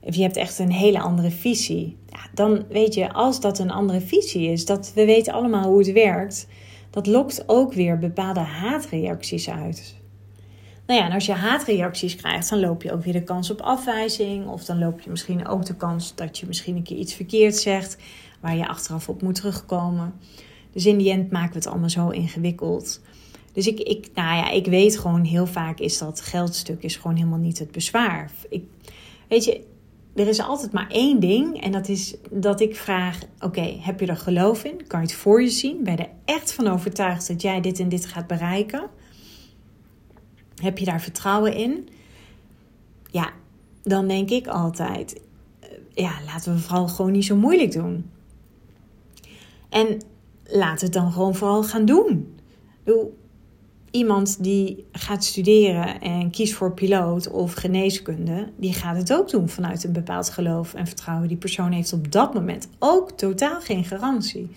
Of 0.00 0.14
je 0.14 0.22
hebt 0.22 0.36
echt 0.36 0.58
een 0.58 0.72
hele 0.72 1.00
andere 1.00 1.30
visie. 1.30 1.96
Ja, 2.08 2.20
dan 2.34 2.64
weet 2.68 2.94
je, 2.94 3.12
als 3.12 3.40
dat 3.40 3.58
een 3.58 3.70
andere 3.70 4.00
visie 4.00 4.50
is, 4.50 4.64
dat 4.64 4.92
we 4.94 5.04
weten 5.04 5.32
allemaal 5.32 5.68
hoe 5.68 5.78
het 5.78 5.92
werkt 5.92 6.46
dat 6.92 7.06
lokt 7.06 7.44
ook 7.46 7.72
weer 7.72 7.98
bepaalde 7.98 8.40
haatreacties 8.40 9.50
uit. 9.50 9.94
Nou 10.86 11.00
ja, 11.00 11.06
en 11.06 11.12
als 11.12 11.26
je 11.26 11.32
haatreacties 11.32 12.16
krijgt, 12.16 12.48
dan 12.48 12.60
loop 12.60 12.82
je 12.82 12.92
ook 12.92 13.04
weer 13.04 13.12
de 13.12 13.22
kans 13.22 13.50
op 13.50 13.60
afwijzing. 13.60 14.46
Of 14.46 14.64
dan 14.64 14.78
loop 14.78 15.00
je 15.00 15.10
misschien 15.10 15.46
ook 15.46 15.64
de 15.64 15.76
kans 15.76 16.14
dat 16.14 16.38
je 16.38 16.46
misschien 16.46 16.76
een 16.76 16.82
keer 16.82 16.96
iets 16.96 17.14
verkeerd 17.14 17.56
zegt, 17.56 17.96
waar 18.40 18.56
je 18.56 18.68
achteraf 18.68 19.08
op 19.08 19.22
moet 19.22 19.34
terugkomen. 19.34 20.14
Dus 20.72 20.86
in 20.86 20.98
die 20.98 21.10
end 21.10 21.30
maken 21.30 21.52
we 21.52 21.58
het 21.58 21.66
allemaal 21.66 21.90
zo 21.90 22.08
ingewikkeld. 22.08 23.00
Dus 23.52 23.66
ik, 23.66 23.80
ik, 23.80 24.10
nou 24.14 24.36
ja, 24.36 24.50
ik 24.50 24.66
weet 24.66 24.98
gewoon 24.98 25.24
heel 25.24 25.46
vaak 25.46 25.78
is 25.78 25.98
dat 25.98 26.20
geldstuk 26.20 26.82
is 26.82 26.96
gewoon 26.96 27.16
helemaal 27.16 27.38
niet 27.38 27.58
het 27.58 27.72
bezwaar. 27.72 28.30
Ik, 28.48 28.64
weet 29.28 29.44
je, 29.44 29.64
er 30.14 30.28
is 30.28 30.40
altijd 30.40 30.72
maar 30.72 30.88
één 30.90 31.20
ding 31.20 31.62
en 31.62 31.72
dat 31.72 31.88
is 31.88 32.14
dat 32.30 32.60
ik 32.60 32.76
vraag: 32.76 33.18
oké, 33.40 33.76
heb 33.80 34.00
je 34.00 34.06
er 34.06 34.16
geloof 34.16 34.64
in? 34.64 34.86
Kan 34.86 35.00
je 35.00 35.06
het 35.06 35.14
voor 35.14 35.42
je 35.42 35.48
zien? 35.48 35.84
Ben 35.84 35.96
je 35.96 36.02
er 36.02 36.10
echt 36.24 36.52
van 36.52 36.66
overtuigd 36.68 37.28
dat 37.28 37.42
jij 37.42 37.60
dit 37.60 37.78
en 37.78 37.88
dit 37.88 38.06
gaat 38.06 38.26
bereiken? 38.26 38.88
Heb 40.62 40.78
je 40.78 40.84
daar 40.84 41.00
vertrouwen 41.00 41.54
in? 41.54 41.88
Ja, 43.10 43.30
dan 43.82 44.08
denk 44.08 44.30
ik 44.30 44.46
altijd: 44.46 45.20
eh, 45.60 45.68
ja, 45.94 46.12
laten 46.26 46.54
we 46.54 46.60
vooral 46.60 46.88
gewoon 46.88 47.12
niet 47.12 47.24
zo 47.24 47.36
moeilijk 47.36 47.72
doen. 47.72 48.10
En 49.68 49.86
laten 50.44 50.78
we 50.78 50.84
het 50.84 50.92
dan 50.92 51.12
gewoon 51.12 51.34
vooral 51.34 51.64
gaan 51.64 51.84
doen. 51.84 52.38
Doe, 52.84 53.08
iemand 53.92 54.42
die 54.42 54.84
gaat 54.92 55.24
studeren 55.24 56.00
en 56.00 56.30
kiest 56.30 56.52
voor 56.52 56.72
piloot 56.72 57.30
of 57.30 57.52
geneeskunde, 57.52 58.48
die 58.56 58.72
gaat 58.72 58.96
het 58.96 59.12
ook 59.12 59.30
doen 59.30 59.48
vanuit 59.48 59.84
een 59.84 59.92
bepaald 59.92 60.30
geloof 60.30 60.74
en 60.74 60.86
vertrouwen. 60.86 61.28
Die 61.28 61.36
persoon 61.36 61.72
heeft 61.72 61.92
op 61.92 62.12
dat 62.12 62.34
moment 62.34 62.68
ook 62.78 63.10
totaal 63.10 63.60
geen 63.60 63.84
garantie. 63.84 64.50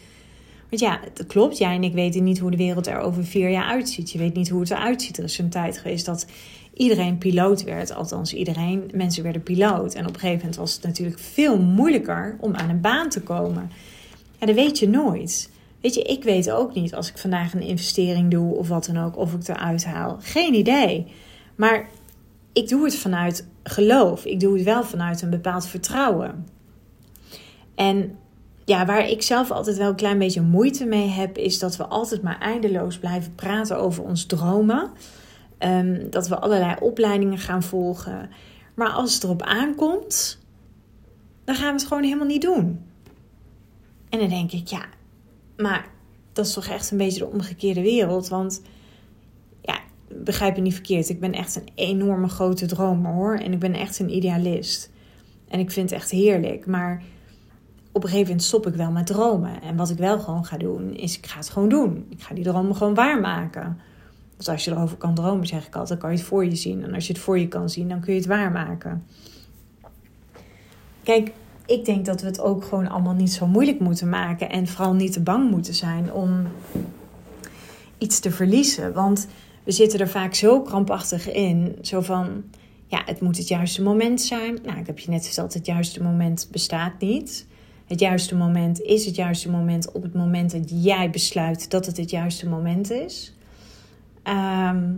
Want 0.70 0.82
ja, 0.82 1.00
het 1.04 1.28
klopt, 1.28 1.58
jij 1.58 1.76
en 1.76 1.84
ik 1.84 1.94
weten 1.94 2.24
niet 2.24 2.40
hoe 2.40 2.52
de 2.52 2.58
wereld 2.58 2.88
er 2.88 3.00
over 3.00 3.26
vier 3.26 3.50
jaar 3.50 3.70
uitziet. 3.70 4.12
Je 4.12 4.18
weet 4.18 4.34
niet 4.34 4.50
hoe 4.50 4.60
het 4.60 4.72
eruit 4.72 5.02
ziet. 5.02 5.18
Er 5.18 5.24
is 5.24 5.38
een 5.38 5.50
tijd 5.50 5.78
geweest 5.78 6.06
dat 6.06 6.26
iedereen 6.74 7.18
piloot 7.18 7.64
werd. 7.64 7.94
Althans, 7.94 8.34
iedereen, 8.34 8.92
mensen 8.94 9.24
werden 9.24 9.44
piloot. 9.44 9.94
En 9.94 10.08
op 10.08 10.14
een 10.14 10.20
gegeven 10.20 10.38
moment 10.38 10.56
was 10.56 10.74
het 10.74 10.84
natuurlijk 10.84 11.20
veel 11.20 11.60
moeilijker 11.60 12.38
om 12.40 12.56
aan 12.56 12.70
een 12.70 12.82
baan 12.82 13.10
te 13.10 13.22
komen. 13.22 13.72
Ja, 14.40 14.46
dat 14.46 14.56
weet 14.56 14.80
je 14.80 14.90
nooit. 14.90 15.50
Weet 15.86 15.94
je, 15.94 16.02
ik 16.02 16.24
weet 16.24 16.52
ook 16.52 16.74
niet 16.74 16.96
als 16.96 17.10
ik 17.10 17.18
vandaag 17.18 17.54
een 17.54 17.62
investering 17.62 18.32
doe 18.32 18.56
of 18.56 18.68
wat 18.68 18.86
dan 18.86 19.04
ook, 19.04 19.18
of 19.18 19.34
ik 19.34 19.48
eruit 19.48 19.86
haal. 19.86 20.18
Geen 20.20 20.54
idee. 20.54 21.08
Maar 21.56 21.90
ik 22.54 22.70
doe 22.70 22.84
het 22.84 22.96
vanuit 22.96 23.48
geloof. 23.64 24.26
Ik 24.26 24.40
doe 24.40 24.54
het 24.54 24.64
wel 24.64 24.84
vanuit 24.84 25.22
een 25.22 25.30
bepaald 25.30 25.68
vertrouwen. 25.68 26.48
En 27.76 28.18
ja, 28.64 28.86
waar 28.86 29.10
ik 29.10 29.22
zelf 29.22 29.52
altijd 29.52 29.78
wel 29.78 29.90
een 29.90 29.96
klein 29.96 30.18
beetje 30.18 30.42
moeite 30.42 30.86
mee 30.86 31.08
heb, 31.08 31.38
is 31.38 31.60
dat 31.60 31.78
we 31.78 31.86
altijd 31.86 32.22
maar 32.22 32.40
eindeloos 32.40 32.98
blijven 32.98 33.36
praten 33.36 33.78
over 33.78 34.04
ons 34.04 34.26
dromen. 34.26 34.92
Ehm, 35.58 36.10
dat 36.10 36.28
we 36.28 36.40
allerlei 36.40 36.76
opleidingen 36.80 37.38
gaan 37.38 37.64
volgen. 37.64 38.30
Maar 38.76 38.90
als 38.90 39.14
het 39.14 39.24
erop 39.24 39.42
aankomt, 39.42 40.40
dan 41.44 41.56
gaan 41.56 41.68
we 41.68 41.80
het 41.80 41.88
gewoon 41.88 42.04
helemaal 42.04 42.28
niet 42.28 42.42
doen. 42.42 42.86
En 44.10 44.20
dan 44.20 44.30
denk 44.30 44.52
ik, 44.52 44.68
ja, 44.68 44.86
maar 45.58 45.88
dat 46.34 46.46
is 46.46 46.54
toch 46.54 46.68
echt 46.68 46.92
een 46.92 46.98
beetje 46.98 47.20
de 47.20 47.30
omgekeerde 47.32 47.82
wereld. 47.82 48.28
Want 48.28 48.62
ja, 49.62 49.80
begrijp 50.08 50.56
me 50.56 50.62
niet 50.62 50.74
verkeerd. 50.74 51.10
Ik 51.10 51.20
ben 51.20 51.34
echt 51.34 51.56
een 51.56 51.70
enorme 51.76 52.28
grote 52.28 52.66
dromer 52.66 53.14
hoor. 53.14 53.36
En 53.36 53.54
ik 53.54 53.60
ben 53.60 53.74
echt 53.74 54.00
een 54.00 54.16
idealist. 54.16 54.92
En 55.48 55.60
ik 55.60 55.72
vind 55.72 55.90
het 55.90 56.00
echt 56.00 56.12
heerlijk. 56.12 56.66
Maar 56.66 57.04
op 57.92 58.04
een 58.04 58.10
gegeven 58.10 58.28
moment 58.28 58.44
stop 58.44 58.68
ik 58.68 58.74
wel 58.74 58.92
met 58.92 59.08
dromen. 59.08 59.62
En 59.62 59.76
wat 59.76 59.90
ik 59.90 59.98
wel 59.98 60.20
gewoon 60.20 60.46
ga 60.46 60.58
doen, 60.58 60.96
is 60.96 61.18
ik 61.18 61.26
ga 61.26 61.38
het 61.38 61.50
gewoon 61.50 61.70
doen. 61.70 62.06
Ik 62.10 62.22
ga 62.22 62.34
die 62.34 62.44
dromen 62.44 62.76
gewoon 62.76 62.94
waarmaken. 62.94 63.80
Dus 64.38 64.50
als 64.50 64.66
je 64.66 64.72
erover 64.72 64.98
kan 64.98 65.16
dromen, 65.16 65.48
zeg 65.48 65.68
ik 65.68 65.76
altijd, 65.76 65.90
dan 65.90 65.98
kan 65.98 66.12
je 66.12 66.18
het 66.18 66.28
voor 66.28 66.46
je 66.46 66.56
zien. 66.56 66.84
En 66.84 66.94
als 66.94 67.08
je 67.08 67.14
het 67.14 67.22
voor 67.22 67.40
je 67.40 67.48
kan 67.48 67.70
zien, 67.70 67.90
dan 67.90 68.00
kun 68.00 68.14
je 68.14 68.20
het 68.20 68.28
waarmaken. 68.28 69.06
Kijk, 71.04 71.32
ik 71.66 71.86
denk 71.86 72.06
dat 72.06 72.22
we 72.22 72.28
het 72.28 72.40
ook 72.40 72.64
gewoon 72.64 72.88
allemaal 72.88 73.14
niet 73.14 73.32
zo 73.34 73.48
moeilijk 73.48 73.80
moeten 73.80 74.10
maken. 74.10 74.50
En 74.50 74.68
vooral 74.68 74.94
niet 74.94 75.14
te 75.14 75.22
bang 75.22 75.50
moeten 75.52 75.74
zijn 75.74 76.14
om 76.14 76.48
iets 77.98 78.20
te 78.20 78.32
verliezen. 78.32 78.94
Want 78.94 79.28
we 79.64 79.72
zitten 79.72 80.00
er 80.00 80.10
vaak 80.10 80.34
zo 80.34 80.62
krampachtig 80.62 81.32
in. 81.32 81.78
Zo 81.82 82.02
van, 82.02 82.44
ja, 82.88 83.02
het 83.06 83.22
moet 83.22 83.38
het 83.38 83.48
juiste 83.48 83.82
moment 83.82 84.22
zijn. 84.22 84.58
Nou, 84.64 84.80
ik 84.80 84.88
heb 84.88 85.00
je 85.00 85.10
net 85.10 85.26
gezegd, 85.26 85.54
het 85.54 85.66
juiste 85.66 86.04
moment 86.04 86.48
bestaat 86.52 87.00
niet. 87.00 87.48
Het 87.86 88.00
juiste 88.00 88.36
moment 88.36 88.82
is 88.82 89.06
het 89.06 89.16
juiste 89.16 89.50
moment 89.50 89.92
op 89.92 90.04
het 90.04 90.14
moment 90.14 90.52
dat 90.52 90.84
jij 90.84 91.10
besluit 91.10 91.70
dat 91.70 91.86
het 91.86 91.98
het 91.98 92.10
juiste 92.10 92.50
moment 92.50 92.92
is. 92.92 93.34
Ehm, 94.24 94.94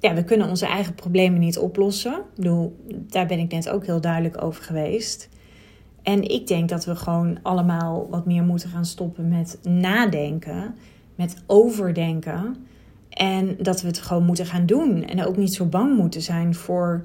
ja, 0.00 0.14
we 0.14 0.24
kunnen 0.24 0.48
onze 0.48 0.66
eigen 0.66 0.94
problemen 0.94 1.40
niet 1.40 1.58
oplossen. 1.58 2.12
Ik 2.12 2.34
bedoel, 2.34 2.76
daar 3.08 3.26
ben 3.26 3.38
ik 3.38 3.52
net 3.52 3.68
ook 3.68 3.86
heel 3.86 4.00
duidelijk 4.00 4.42
over 4.42 4.62
geweest. 4.62 5.28
En 6.06 6.28
ik 6.28 6.46
denk 6.46 6.68
dat 6.68 6.84
we 6.84 6.96
gewoon 6.96 7.38
allemaal 7.42 8.06
wat 8.10 8.26
meer 8.26 8.42
moeten 8.42 8.68
gaan 8.68 8.84
stoppen 8.84 9.28
met 9.28 9.58
nadenken, 9.62 10.74
met 11.14 11.42
overdenken. 11.46 12.56
En 13.08 13.56
dat 13.58 13.80
we 13.80 13.86
het 13.86 13.98
gewoon 13.98 14.24
moeten 14.24 14.46
gaan 14.46 14.66
doen. 14.66 15.04
En 15.04 15.26
ook 15.26 15.36
niet 15.36 15.54
zo 15.54 15.64
bang 15.64 15.96
moeten 15.96 16.22
zijn 16.22 16.54
voor 16.54 17.02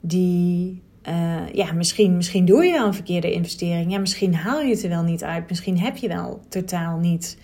die. 0.00 0.82
Uh, 1.08 1.52
ja, 1.52 1.72
misschien, 1.72 2.16
misschien 2.16 2.44
doe 2.44 2.64
je 2.64 2.72
wel 2.72 2.86
een 2.86 2.94
verkeerde 2.94 3.32
investering. 3.32 3.92
Ja, 3.92 3.98
misschien 3.98 4.34
haal 4.34 4.60
je 4.60 4.74
het 4.74 4.82
er 4.82 4.88
wel 4.88 5.02
niet 5.02 5.24
uit. 5.24 5.48
Misschien 5.48 5.78
heb 5.78 5.96
je 5.96 6.08
wel 6.08 6.40
totaal 6.48 6.98
niet 6.98 7.38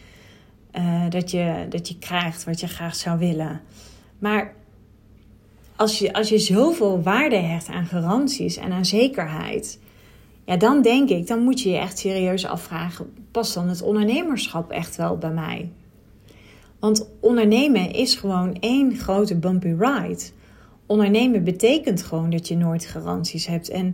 uh, 0.77 1.03
dat, 1.09 1.31
je, 1.31 1.67
dat 1.69 1.89
je 1.89 1.99
krijgt 1.99 2.45
wat 2.45 2.61
je 2.61 2.69
graag 2.69 2.95
zou 2.95 3.19
willen. 3.19 3.61
Maar 4.19 4.55
als 5.77 5.99
je, 5.99 6.13
als 6.13 6.29
je 6.29 6.39
zoveel 6.39 7.03
waarde 7.03 7.37
hecht 7.37 7.69
aan 7.69 7.87
garanties 7.87 8.57
en 8.57 8.73
aan 8.73 8.85
zekerheid 8.85 9.79
ja, 10.51 10.57
dan 10.57 10.83
denk 10.83 11.09
ik, 11.09 11.27
dan 11.27 11.43
moet 11.43 11.61
je 11.61 11.71
je 11.71 11.77
echt 11.77 11.99
serieus 11.99 12.47
afvragen: 12.47 13.13
past 13.31 13.55
dan 13.55 13.69
het 13.69 13.83
ondernemerschap 13.83 14.71
echt 14.71 14.97
wel 14.97 15.19
bij 15.19 15.31
mij? 15.31 15.71
Want 16.79 17.11
ondernemen 17.21 17.93
is 17.93 18.15
gewoon 18.15 18.57
één 18.61 18.97
grote 18.97 19.37
bumpy 19.37 19.75
ride. 19.79 20.23
Ondernemen 20.87 21.45
betekent 21.45 22.03
gewoon 22.03 22.31
dat 22.31 22.49
je 22.49 22.57
nooit 22.57 22.85
garanties 22.85 23.47
hebt. 23.47 23.69
En 23.69 23.93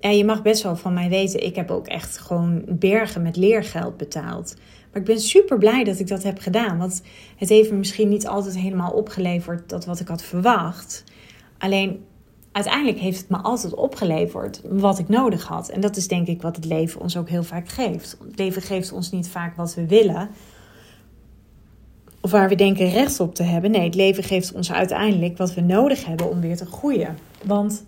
ja, 0.00 0.10
je 0.10 0.24
mag 0.24 0.42
best 0.42 0.62
wel 0.62 0.76
van 0.76 0.94
mij 0.94 1.08
weten, 1.08 1.44
ik 1.44 1.56
heb 1.56 1.70
ook 1.70 1.86
echt 1.86 2.18
gewoon 2.18 2.62
bergen 2.68 3.22
met 3.22 3.36
leergeld 3.36 3.96
betaald. 3.96 4.54
Maar 4.92 5.00
ik 5.00 5.06
ben 5.06 5.20
super 5.20 5.58
blij 5.58 5.84
dat 5.84 5.98
ik 5.98 6.08
dat 6.08 6.22
heb 6.22 6.38
gedaan. 6.38 6.78
Want 6.78 7.02
het 7.36 7.48
heeft 7.48 7.70
me 7.70 7.76
misschien 7.76 8.08
niet 8.08 8.26
altijd 8.26 8.58
helemaal 8.58 8.92
opgeleverd 8.92 9.68
dat 9.68 9.84
wat 9.84 10.00
ik 10.00 10.08
had 10.08 10.22
verwacht. 10.22 11.04
Alleen 11.58 12.04
uiteindelijk 12.58 12.98
heeft 12.98 13.18
het 13.18 13.28
me 13.28 13.36
altijd 13.36 13.74
opgeleverd 13.74 14.60
wat 14.64 14.98
ik 14.98 15.08
nodig 15.08 15.44
had. 15.44 15.68
En 15.68 15.80
dat 15.80 15.96
is 15.96 16.08
denk 16.08 16.26
ik 16.26 16.42
wat 16.42 16.56
het 16.56 16.64
leven 16.64 17.00
ons 17.00 17.16
ook 17.16 17.28
heel 17.28 17.42
vaak 17.42 17.68
geeft. 17.68 18.18
Het 18.28 18.38
leven 18.38 18.62
geeft 18.62 18.92
ons 18.92 19.10
niet 19.10 19.28
vaak 19.28 19.56
wat 19.56 19.74
we 19.74 19.86
willen. 19.86 20.28
Of 22.20 22.30
waar 22.30 22.48
we 22.48 22.54
denken 22.54 22.90
recht 22.90 23.20
op 23.20 23.34
te 23.34 23.42
hebben. 23.42 23.70
Nee, 23.70 23.84
het 23.84 23.94
leven 23.94 24.24
geeft 24.24 24.52
ons 24.52 24.72
uiteindelijk 24.72 25.36
wat 25.36 25.54
we 25.54 25.60
nodig 25.60 26.04
hebben 26.04 26.30
om 26.30 26.40
weer 26.40 26.56
te 26.56 26.66
groeien. 26.66 27.18
Want 27.44 27.84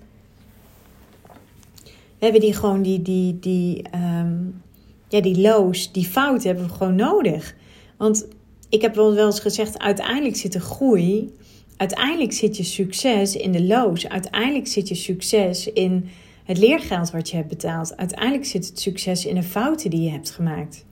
we 2.18 2.24
hebben 2.26 2.40
die 2.40 2.54
gewoon 2.54 2.83
die, 2.83 3.02
die, 3.02 3.38
die, 3.38 3.85
um, 3.94 4.62
ja, 5.09 5.20
die 5.20 5.40
loos, 5.40 5.92
die 5.92 6.06
fout 6.06 6.42
hebben 6.42 6.64
we 6.64 6.72
gewoon 6.72 6.94
nodig. 6.94 7.54
Want 7.96 8.26
ik 8.68 8.83
heb 8.83 8.94
wel 8.94 9.16
eens 9.16 9.40
gezegd, 9.40 9.78
uiteindelijk 9.78 10.37
zit 10.37 10.52
de 10.52 10.61
groei 10.61 11.35
uiteindelijk 11.80 12.32
zit 12.32 12.56
je 12.56 12.62
succes 12.62 13.36
in 13.36 13.52
de 13.52 13.62
loos. 13.62 14.08
Uiteindelijk 14.08 14.66
zit 14.66 14.88
je 14.88 14.94
succes 14.94 15.72
in 15.72 16.08
het 16.44 16.58
leergeld 16.58 17.10
wat 17.10 17.30
je 17.30 17.36
hebt 17.36 17.48
betaald. 17.48 17.96
Uiteindelijk 17.96 18.44
zit 18.44 18.66
het 18.66 18.80
succes 18.80 19.26
in 19.26 19.34
de 19.34 19.42
fouten 19.42 19.90
die 19.90 20.02
je 20.02 20.10
hebt 20.10 20.30
gemaakt. 20.30 20.84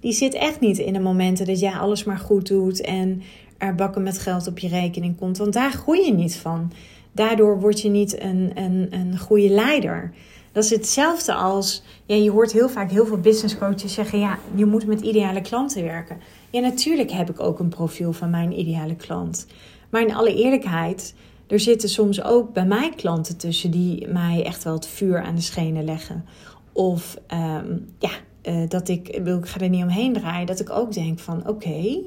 Die 0.00 0.12
zit 0.12 0.34
echt 0.34 0.60
niet 0.60 0.78
in 0.78 0.92
de 0.92 1.00
momenten 1.00 1.46
dat 1.46 1.60
jij 1.60 1.72
alles 1.72 2.04
maar 2.04 2.18
goed 2.18 2.46
doet 2.46 2.80
en 2.80 3.22
er 3.58 3.74
bakken 3.74 4.02
met 4.02 4.18
geld 4.18 4.46
op 4.46 4.58
je 4.58 4.68
rekening 4.68 5.16
komt. 5.16 5.38
Want 5.38 5.52
daar 5.52 5.72
groei 5.72 6.04
je 6.04 6.12
niet 6.12 6.36
van. 6.36 6.72
Daardoor 7.12 7.60
word 7.60 7.80
je 7.80 7.88
niet 7.88 8.20
een, 8.20 8.50
een, 8.54 8.86
een 8.90 9.18
goede 9.18 9.48
leider. 9.48 10.12
Dat 10.52 10.64
is 10.64 10.70
hetzelfde 10.70 11.34
als, 11.34 11.82
ja, 12.04 12.14
je 12.14 12.30
hoort 12.30 12.52
heel 12.52 12.68
vaak 12.68 12.90
heel 12.90 13.06
veel 13.06 13.20
business 13.20 13.58
coaches 13.58 13.94
zeggen, 13.94 14.18
ja, 14.18 14.38
je 14.54 14.64
moet 14.64 14.86
met 14.86 15.00
ideale 15.00 15.40
klanten 15.40 15.84
werken. 15.84 16.18
Ja, 16.50 16.60
natuurlijk 16.60 17.10
heb 17.10 17.30
ik 17.30 17.40
ook 17.40 17.58
een 17.58 17.68
profiel 17.68 18.12
van 18.12 18.30
mijn 18.30 18.58
ideale 18.58 18.96
klant. 18.96 19.46
Maar 19.90 20.02
in 20.02 20.14
alle 20.14 20.34
eerlijkheid, 20.34 21.14
er 21.46 21.60
zitten 21.60 21.88
soms 21.88 22.22
ook 22.22 22.52
bij 22.52 22.66
mij 22.66 22.92
klanten 22.96 23.36
tussen 23.36 23.70
die 23.70 24.08
mij 24.08 24.44
echt 24.44 24.64
wel 24.64 24.74
het 24.74 24.86
vuur 24.86 25.22
aan 25.22 25.34
de 25.34 25.40
schenen 25.40 25.84
leggen. 25.84 26.24
Of 26.72 27.18
ehm, 27.26 27.76
ja, 27.98 28.10
uh, 28.42 28.68
dat 28.68 28.88
ik, 28.88 29.08
ik 29.08 29.46
ga 29.46 29.60
er 29.60 29.68
niet 29.68 29.82
omheen 29.82 30.12
draaien, 30.12 30.46
dat 30.46 30.60
ik 30.60 30.70
ook 30.70 30.92
denk 30.92 31.18
van 31.18 31.48
oké, 31.48 32.02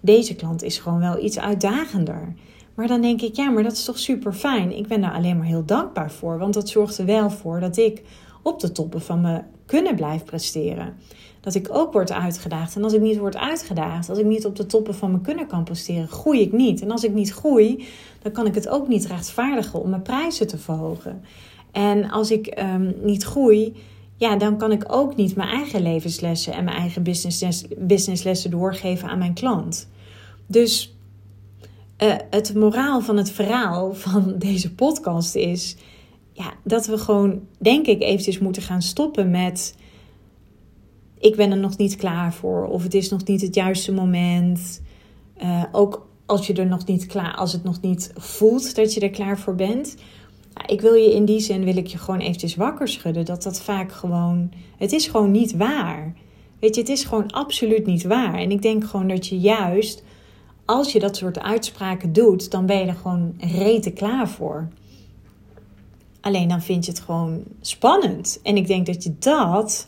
deze 0.00 0.34
klant 0.34 0.62
is 0.62 0.78
gewoon 0.78 0.98
wel 0.98 1.24
iets 1.24 1.38
uitdagender. 1.38 2.34
Maar 2.74 2.86
dan 2.86 3.00
denk 3.00 3.22
ik, 3.22 3.36
ja, 3.36 3.50
maar 3.50 3.62
dat 3.62 3.72
is 3.72 3.84
toch 3.84 3.98
super 3.98 4.32
fijn. 4.32 4.76
Ik 4.76 4.86
ben 4.86 5.00
daar 5.00 5.12
alleen 5.12 5.36
maar 5.36 5.46
heel 5.46 5.64
dankbaar 5.64 6.10
voor, 6.10 6.38
want 6.38 6.54
dat 6.54 6.68
zorgt 6.68 6.98
er 6.98 7.06
wel 7.06 7.30
voor 7.30 7.60
dat 7.60 7.76
ik 7.76 8.02
op 8.42 8.60
de 8.60 8.72
toppen 8.72 9.02
van 9.02 9.20
me 9.20 9.40
kunnen 9.66 9.96
blijf 9.96 10.24
presteren 10.24 10.94
dat 11.42 11.54
ik 11.54 11.68
ook 11.70 11.92
word 11.92 12.12
uitgedaagd. 12.12 12.76
En 12.76 12.84
als 12.84 12.92
ik 12.92 13.00
niet 13.00 13.18
word 13.18 13.36
uitgedaagd, 13.36 14.08
als 14.08 14.18
ik 14.18 14.24
niet 14.24 14.46
op 14.46 14.56
de 14.56 14.66
toppen 14.66 14.94
van 14.94 15.10
mijn 15.10 15.22
kunnen 15.22 15.46
kan 15.46 15.64
presteren, 15.64 16.08
groei 16.08 16.40
ik 16.40 16.52
niet. 16.52 16.82
En 16.82 16.90
als 16.90 17.04
ik 17.04 17.12
niet 17.12 17.32
groei, 17.32 17.84
dan 18.22 18.32
kan 18.32 18.46
ik 18.46 18.54
het 18.54 18.68
ook 18.68 18.88
niet 18.88 19.06
rechtvaardigen 19.06 19.80
om 19.80 19.90
mijn 19.90 20.02
prijzen 20.02 20.46
te 20.46 20.58
verhogen. 20.58 21.24
En 21.72 22.10
als 22.10 22.30
ik 22.30 22.62
um, 22.62 22.94
niet 23.02 23.22
groei, 23.22 23.74
ja, 24.16 24.36
dan 24.36 24.58
kan 24.58 24.72
ik 24.72 24.84
ook 24.86 25.16
niet 25.16 25.36
mijn 25.36 25.48
eigen 25.48 25.82
levenslessen 25.82 26.52
en 26.52 26.64
mijn 26.64 26.76
eigen 26.76 27.02
business, 27.02 27.64
businesslessen 27.78 28.50
doorgeven 28.50 29.08
aan 29.08 29.18
mijn 29.18 29.34
klant. 29.34 29.88
Dus 30.46 30.96
uh, 32.02 32.14
het 32.30 32.54
moraal 32.54 33.00
van 33.00 33.16
het 33.16 33.30
verhaal 33.30 33.94
van 33.94 34.34
deze 34.48 34.74
podcast 34.74 35.34
is 35.34 35.76
ja, 36.32 36.52
dat 36.64 36.86
we 36.86 36.98
gewoon, 36.98 37.40
denk 37.58 37.86
ik, 37.86 38.02
eventjes 38.02 38.38
moeten 38.38 38.62
gaan 38.62 38.82
stoppen 38.82 39.30
met 39.30 39.74
ik 41.22 41.36
ben 41.36 41.50
er 41.50 41.58
nog 41.58 41.76
niet 41.76 41.96
klaar 41.96 42.32
voor 42.34 42.66
of 42.66 42.82
het 42.82 42.94
is 42.94 43.08
nog 43.08 43.24
niet 43.24 43.40
het 43.40 43.54
juiste 43.54 43.92
moment. 43.92 44.82
Uh, 45.42 45.64
ook 45.72 46.06
als 46.26 46.46
je 46.46 46.52
er 46.52 46.66
nog 46.66 46.86
niet 46.86 47.06
klaar, 47.06 47.34
als 47.34 47.52
het 47.52 47.64
nog 47.64 47.80
niet 47.80 48.12
voelt 48.16 48.74
dat 48.74 48.94
je 48.94 49.00
er 49.00 49.10
klaar 49.10 49.38
voor 49.38 49.54
bent. 49.54 49.96
ik 50.66 50.80
wil 50.80 50.94
je 50.94 51.14
in 51.14 51.24
die 51.24 51.40
zin 51.40 51.64
wil 51.64 51.76
ik 51.76 51.86
je 51.86 51.98
gewoon 51.98 52.20
eventjes 52.20 52.54
wakker 52.54 52.88
schudden 52.88 53.24
dat 53.24 53.42
dat 53.42 53.60
vaak 53.60 53.92
gewoon, 53.92 54.52
het 54.78 54.92
is 54.92 55.06
gewoon 55.06 55.30
niet 55.30 55.56
waar. 55.56 56.14
Weet 56.58 56.74
je, 56.74 56.80
het 56.80 56.90
is 56.90 57.04
gewoon 57.04 57.30
absoluut 57.30 57.86
niet 57.86 58.02
waar. 58.02 58.34
En 58.34 58.50
ik 58.50 58.62
denk 58.62 58.84
gewoon 58.84 59.08
dat 59.08 59.26
je 59.26 59.38
juist, 59.38 60.02
als 60.64 60.92
je 60.92 61.00
dat 61.00 61.16
soort 61.16 61.40
uitspraken 61.40 62.12
doet, 62.12 62.50
dan 62.50 62.66
ben 62.66 62.78
je 62.78 62.86
er 62.86 62.94
gewoon 62.94 63.34
rete 63.38 63.90
klaar 63.90 64.28
voor. 64.28 64.68
Alleen 66.20 66.48
dan 66.48 66.62
vind 66.62 66.84
je 66.84 66.90
het 66.90 67.00
gewoon 67.00 67.42
spannend. 67.60 68.40
En 68.42 68.56
ik 68.56 68.66
denk 68.66 68.86
dat 68.86 69.02
je 69.02 69.14
dat 69.18 69.86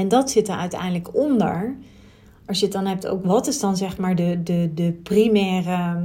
en 0.00 0.08
dat 0.08 0.30
zit 0.30 0.48
er 0.48 0.56
uiteindelijk 0.56 1.14
onder. 1.14 1.76
Als 2.46 2.58
je 2.58 2.64
het 2.64 2.74
dan 2.74 2.86
hebt 2.86 3.06
ook, 3.06 3.24
wat 3.24 3.46
is 3.46 3.60
dan 3.60 3.76
zeg 3.76 3.98
maar 3.98 4.14
de, 4.14 4.42
de, 4.42 4.70
de 4.74 4.92
primaire 5.02 5.70
ehm, 5.70 6.04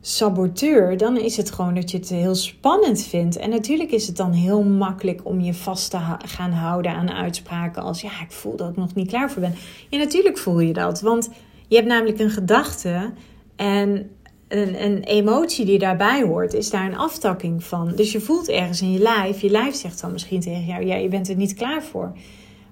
saboteur, 0.00 0.96
dan 0.96 1.18
is 1.18 1.36
het 1.36 1.50
gewoon 1.50 1.74
dat 1.74 1.90
je 1.90 1.98
het 1.98 2.08
heel 2.08 2.34
spannend 2.34 3.02
vindt. 3.02 3.36
En 3.36 3.50
natuurlijk 3.50 3.90
is 3.90 4.06
het 4.06 4.16
dan 4.16 4.32
heel 4.32 4.62
makkelijk 4.62 5.20
om 5.24 5.40
je 5.40 5.54
vast 5.54 5.90
te 5.90 5.98
gaan 6.18 6.52
houden 6.52 6.92
aan 6.92 7.10
uitspraken 7.10 7.82
als 7.82 8.00
ja, 8.00 8.20
ik 8.22 8.32
voel 8.32 8.56
dat 8.56 8.70
ik 8.70 8.76
nog 8.76 8.94
niet 8.94 9.08
klaar 9.08 9.30
voor 9.30 9.42
ben. 9.42 9.54
Ja, 9.88 9.98
natuurlijk 9.98 10.38
voel 10.38 10.60
je 10.60 10.72
dat, 10.72 11.00
want 11.00 11.30
je 11.68 11.76
hebt 11.76 11.88
namelijk 11.88 12.18
een 12.18 12.30
gedachte 12.30 13.12
en 13.56 14.10
een, 14.48 14.84
een, 14.84 15.02
emotie 15.02 15.64
die 15.64 15.78
daarbij 15.78 16.22
hoort, 16.22 16.54
is 16.54 16.70
daar 16.70 16.86
een 16.86 16.96
aftakking 16.96 17.64
van. 17.64 17.92
Dus 17.96 18.12
je 18.12 18.20
voelt 18.20 18.48
ergens 18.48 18.82
in 18.82 18.92
je 18.92 18.98
lijf, 18.98 19.40
je 19.40 19.50
lijf 19.50 19.74
zegt 19.74 20.00
dan 20.00 20.12
misschien 20.12 20.40
tegen 20.40 20.64
jou, 20.64 20.86
ja, 20.86 20.94
je 20.94 21.08
bent 21.08 21.28
er 21.28 21.36
niet 21.36 21.54
klaar 21.54 21.82
voor. 21.82 22.12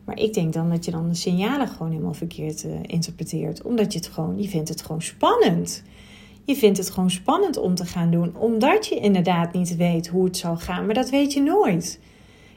Maar 0.04 0.18
ik 0.18 0.34
denk 0.34 0.52
dan 0.52 0.70
dat 0.70 0.84
je 0.84 0.90
dan 0.90 1.08
de 1.08 1.14
signalen 1.14 1.68
gewoon 1.68 1.90
helemaal 1.90 2.14
verkeerd 2.14 2.64
uh, 2.64 2.72
interpreteert. 2.82 3.62
Omdat 3.62 3.92
je 3.92 3.98
het 3.98 4.08
gewoon, 4.08 4.42
je 4.42 4.48
vindt 4.48 4.68
het 4.68 4.82
gewoon 4.82 5.02
spannend. 5.02 5.82
Je 6.44 6.56
vindt 6.56 6.78
het 6.78 6.90
gewoon 6.90 7.10
spannend 7.10 7.56
om 7.56 7.74
te 7.74 7.84
gaan 7.84 8.10
doen, 8.10 8.36
omdat 8.36 8.86
je 8.86 8.94
inderdaad 8.94 9.52
niet 9.52 9.76
weet 9.76 10.08
hoe 10.08 10.24
het 10.24 10.36
zal 10.36 10.56
gaan. 10.56 10.84
Maar 10.84 10.94
dat 10.94 11.10
weet 11.10 11.32
je 11.32 11.42
nooit. 11.42 12.00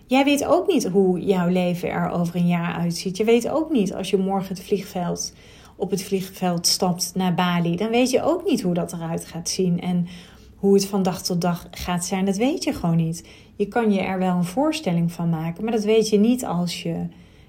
Jij 0.06 0.24
weet 0.24 0.46
ook 0.46 0.68
niet 0.68 0.88
hoe 0.88 1.20
jouw 1.20 1.48
leven 1.48 1.90
er 1.90 2.10
over 2.10 2.36
een 2.36 2.48
jaar 2.48 2.74
uitziet. 2.74 3.18
Je 3.18 3.24
weet 3.24 3.50
ook 3.50 3.72
niet 3.72 3.94
als 3.94 4.10
je 4.10 4.18
morgen 4.18 4.56
het 4.56 4.64
vliegveld 4.64 5.34
op 5.76 5.90
het 5.90 6.04
vliegveld 6.04 6.68
stapt 6.68 7.12
naar 7.16 7.34
Bali, 7.34 7.76
dan 7.76 7.90
weet 7.90 8.10
je 8.10 8.24
ook 8.24 8.46
niet 8.46 8.62
hoe 8.62 8.74
dat 8.74 8.94
eruit 8.94 9.26
gaat 9.26 9.50
zien 9.50 9.82
en 9.82 10.08
hoe 10.56 10.74
het 10.74 10.86
van 10.86 11.04
dag 11.04 11.22
tot 11.22 11.42
dag 11.42 11.68
gaat 11.72 12.06
zijn. 12.06 12.26
Dat 12.26 12.38
weet 12.38 12.64
je 12.64 12.74
gewoon 12.74 12.96
niet. 12.96 13.28
Je 13.56 13.68
kan 13.68 13.92
je 13.92 14.02
er 14.02 14.20
wel 14.20 14.36
een 14.36 14.44
voorstelling 14.44 15.12
van 15.12 15.30
maken, 15.30 15.64
maar 15.64 15.74
dat 15.74 15.84
weet 15.84 16.10
je 16.10 16.20
niet 16.20 16.46
als 16.46 16.84
je 16.84 17.08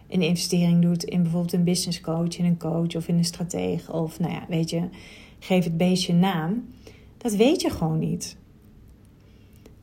een 0.09 0.23
investering 0.23 0.83
doet 0.83 1.05
in 1.05 1.23
bijvoorbeeld 1.23 1.53
een 1.53 1.64
business 1.64 2.01
coach, 2.01 2.38
in 2.38 2.44
een 2.44 2.59
coach 2.59 2.97
of 2.97 3.09
in 3.09 3.16
een 3.16 3.25
stratege 3.25 3.92
of 3.92 4.21
nou 4.21 4.33
ja, 4.33 4.44
weet 4.49 4.71
je, 4.71 4.88
geef 5.38 5.64
het 5.64 5.77
beestje 5.77 6.12
naam. 6.12 6.68
Dat 7.18 7.33
weet 7.33 7.61
je 7.61 7.71
gewoon 7.71 7.99
niet. 7.99 8.37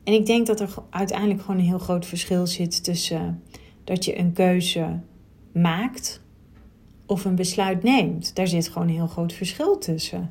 En 0.04 0.12
ik 0.12 0.26
denk 0.26 0.46
dat 0.46 0.60
er 0.60 0.74
uiteindelijk 0.90 1.40
gewoon 1.40 1.56
een 1.56 1.66
heel 1.66 1.78
groot 1.78 2.06
verschil 2.06 2.46
zit 2.46 2.84
tussen 2.84 3.42
dat 3.84 4.04
je 4.04 4.18
een 4.18 4.32
keuze 4.32 5.00
maakt 5.52 6.20
of 7.06 7.24
een 7.24 7.34
besluit 7.34 7.82
neemt. 7.82 8.34
Daar 8.34 8.46
zit 8.46 8.68
gewoon 8.68 8.88
een 8.88 8.94
heel 8.94 9.06
groot 9.06 9.32
verschil 9.32 9.78
tussen. 9.78 10.30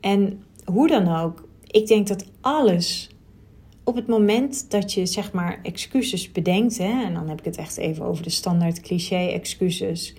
En 0.00 0.42
hoe 0.64 0.88
dan 0.88 1.08
ook, 1.08 1.48
ik 1.66 1.86
denk 1.86 2.06
dat 2.06 2.24
alles 2.40 3.10
op 3.84 3.94
het 3.94 4.06
moment 4.06 4.70
dat 4.70 4.92
je 4.92 5.06
zeg 5.06 5.32
maar 5.32 5.60
excuses 5.62 6.32
bedenkt, 6.32 6.78
hè, 6.78 7.04
en 7.04 7.14
dan 7.14 7.28
heb 7.28 7.38
ik 7.38 7.44
het 7.44 7.56
echt 7.56 7.76
even 7.76 8.04
over 8.04 8.22
de 8.22 8.30
standaard 8.30 8.80
cliché 8.80 9.26
excuses. 9.26 10.14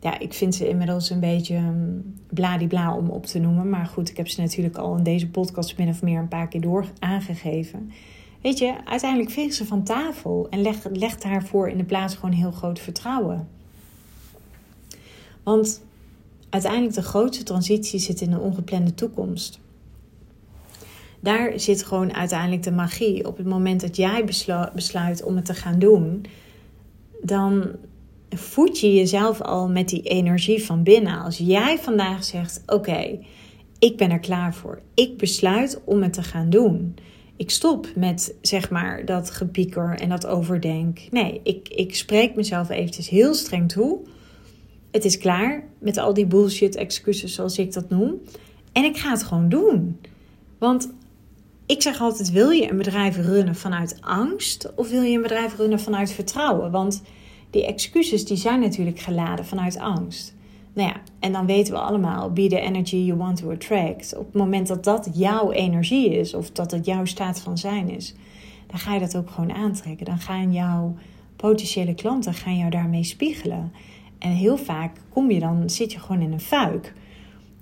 Ja, 0.00 0.18
ik 0.18 0.32
vind 0.32 0.54
ze 0.54 0.68
inmiddels 0.68 1.10
een 1.10 1.20
beetje 1.20 1.56
um, 1.56 2.14
bladibla 2.28 2.96
om 2.96 3.10
op 3.10 3.26
te 3.26 3.38
noemen. 3.38 3.68
Maar 3.68 3.86
goed, 3.86 4.10
ik 4.10 4.16
heb 4.16 4.28
ze 4.28 4.40
natuurlijk 4.40 4.76
al 4.76 4.96
in 4.96 5.02
deze 5.02 5.28
podcast 5.28 5.78
min 5.78 5.88
of 5.88 6.02
meer 6.02 6.18
een 6.18 6.28
paar 6.28 6.48
keer 6.48 6.60
door 6.60 6.86
aangegeven. 6.98 7.90
Weet 8.42 8.58
je, 8.58 8.74
uiteindelijk 8.84 9.30
veeg 9.30 9.52
ze 9.52 9.66
van 9.66 9.82
tafel 9.82 10.46
en 10.50 10.62
leg, 10.62 10.76
leg 10.92 11.16
daarvoor 11.18 11.68
in 11.68 11.76
de 11.76 11.84
plaats 11.84 12.14
gewoon 12.14 12.34
heel 12.34 12.50
groot 12.50 12.78
vertrouwen. 12.78 13.48
Want 15.42 15.82
uiteindelijk 16.50 16.94
de 16.94 17.02
grootste 17.02 17.44
transitie 17.44 17.98
zit 17.98 18.20
in 18.20 18.30
de 18.30 18.38
ongeplande 18.38 18.94
toekomst. 18.94 19.60
Daar 21.20 21.52
zit 21.60 21.84
gewoon 21.84 22.14
uiteindelijk 22.14 22.62
de 22.62 22.72
magie. 22.72 23.26
Op 23.26 23.36
het 23.36 23.46
moment 23.46 23.80
dat 23.80 23.96
jij 23.96 24.24
besluit 24.74 25.22
om 25.22 25.36
het 25.36 25.44
te 25.44 25.54
gaan 25.54 25.78
doen, 25.78 26.24
dan 27.22 27.68
voed 28.30 28.80
je 28.80 28.94
jezelf 28.94 29.40
al 29.40 29.68
met 29.68 29.88
die 29.88 30.02
energie 30.02 30.64
van 30.64 30.82
binnen. 30.82 31.22
Als 31.22 31.38
jij 31.38 31.78
vandaag 31.78 32.24
zegt: 32.24 32.62
Oké, 32.66 33.18
ik 33.78 33.96
ben 33.96 34.10
er 34.10 34.18
klaar 34.18 34.54
voor. 34.54 34.80
Ik 34.94 35.16
besluit 35.16 35.80
om 35.84 36.02
het 36.02 36.12
te 36.12 36.22
gaan 36.22 36.50
doen. 36.50 36.94
Ik 37.36 37.50
stop 37.50 37.86
met 37.96 38.34
zeg 38.42 38.70
maar 38.70 39.04
dat 39.04 39.30
gepieker 39.30 39.98
en 40.00 40.08
dat 40.08 40.26
overdenk. 40.26 41.00
Nee, 41.10 41.40
ik, 41.42 41.68
ik 41.68 41.94
spreek 41.94 42.34
mezelf 42.34 42.68
eventjes 42.68 43.08
heel 43.08 43.34
streng 43.34 43.72
toe 43.72 44.00
het 44.90 45.04
is 45.04 45.18
klaar 45.18 45.64
met 45.78 45.96
al 45.96 46.14
die 46.14 46.26
bullshit 46.26 46.76
excuses 46.76 47.34
zoals 47.34 47.58
ik 47.58 47.72
dat 47.72 47.88
noem. 47.88 48.20
En 48.72 48.84
ik 48.84 48.96
ga 48.96 49.10
het 49.10 49.22
gewoon 49.22 49.48
doen. 49.48 50.00
Want 50.58 50.92
ik 51.70 51.82
zeg 51.82 52.00
altijd: 52.00 52.30
wil 52.30 52.50
je 52.50 52.70
een 52.70 52.76
bedrijf 52.76 53.16
runnen 53.16 53.54
vanuit 53.54 53.96
angst 54.00 54.74
of 54.74 54.90
wil 54.90 55.02
je 55.02 55.16
een 55.16 55.22
bedrijf 55.22 55.56
runnen 55.56 55.80
vanuit 55.80 56.12
vertrouwen? 56.12 56.70
Want 56.70 57.02
die 57.50 57.66
excuses 57.66 58.24
die 58.24 58.36
zijn 58.36 58.60
natuurlijk 58.60 58.98
geladen 58.98 59.46
vanuit 59.46 59.78
angst. 59.78 60.34
Nou 60.72 60.88
ja, 60.88 60.96
en 61.20 61.32
dan 61.32 61.46
weten 61.46 61.72
we 61.72 61.80
allemaal: 61.80 62.32
be 62.32 62.46
the 62.46 62.60
energy 62.60 62.96
you 62.96 63.18
want 63.18 63.36
to 63.36 63.50
attract. 63.50 64.16
Op 64.16 64.24
het 64.24 64.34
moment 64.34 64.66
dat 64.66 64.84
dat 64.84 65.10
jouw 65.12 65.50
energie 65.50 66.18
is 66.18 66.34
of 66.34 66.50
dat 66.50 66.70
het 66.70 66.86
jouw 66.86 67.04
staat 67.04 67.40
van 67.40 67.58
zijn 67.58 67.90
is, 67.90 68.14
dan 68.66 68.78
ga 68.78 68.94
je 68.94 69.00
dat 69.00 69.16
ook 69.16 69.30
gewoon 69.30 69.52
aantrekken. 69.52 70.06
Dan 70.06 70.18
gaan 70.18 70.52
jouw 70.52 70.96
potentiële 71.36 71.94
klanten 71.94 72.34
gaan 72.34 72.56
jou 72.56 72.70
daarmee 72.70 73.04
spiegelen. 73.04 73.72
En 74.18 74.30
heel 74.30 74.56
vaak 74.56 74.96
kom 75.08 75.30
je 75.30 75.40
dan, 75.40 75.70
zit 75.70 75.92
je 75.92 75.98
gewoon 75.98 76.22
in 76.22 76.32
een 76.32 76.40
fuik. 76.40 76.92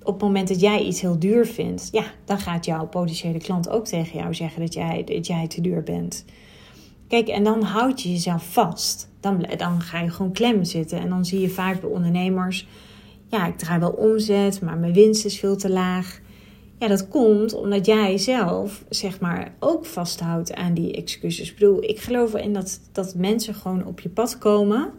Op 0.03 0.13
het 0.13 0.21
moment 0.21 0.47
dat 0.47 0.59
jij 0.59 0.83
iets 0.83 1.01
heel 1.01 1.19
duur 1.19 1.45
vindt, 1.45 1.87
ja, 1.91 2.03
dan 2.25 2.39
gaat 2.39 2.65
jouw 2.65 2.87
potentiële 2.87 3.37
klant 3.37 3.69
ook 3.69 3.85
tegen 3.85 4.19
jou 4.19 4.33
zeggen 4.33 4.61
dat 4.61 4.73
jij, 4.73 5.03
dat 5.03 5.27
jij 5.27 5.47
te 5.47 5.61
duur 5.61 5.83
bent. 5.83 6.25
Kijk, 7.07 7.27
en 7.27 7.43
dan 7.43 7.61
houd 7.61 8.01
je 8.01 8.11
jezelf 8.11 8.53
vast. 8.53 9.09
Dan, 9.19 9.45
dan 9.57 9.81
ga 9.81 9.99
je 9.99 10.09
gewoon 10.09 10.31
klem 10.31 10.63
zitten. 10.63 10.99
En 10.99 11.09
dan 11.09 11.25
zie 11.25 11.39
je 11.39 11.49
vaak 11.49 11.81
bij 11.81 11.89
ondernemers: 11.89 12.67
ja, 13.27 13.47
ik 13.47 13.57
draai 13.57 13.79
wel 13.79 13.91
omzet, 13.91 14.61
maar 14.61 14.77
mijn 14.77 14.93
winst 14.93 15.25
is 15.25 15.39
veel 15.39 15.55
te 15.55 15.69
laag. 15.69 16.19
Ja, 16.79 16.87
dat 16.87 17.07
komt 17.07 17.53
omdat 17.53 17.85
jij 17.85 18.17
zelf, 18.17 18.83
zeg 18.89 19.19
maar, 19.19 19.55
ook 19.59 19.85
vasthoudt 19.85 20.53
aan 20.53 20.73
die 20.73 20.93
excuses. 20.93 21.49
Ik 21.49 21.59
bedoel, 21.59 21.83
ik 21.83 21.99
geloof 21.99 22.33
erin 22.33 22.53
dat, 22.53 22.79
dat 22.91 23.15
mensen 23.15 23.55
gewoon 23.55 23.85
op 23.85 23.99
je 23.99 24.09
pad 24.09 24.37
komen 24.37 24.91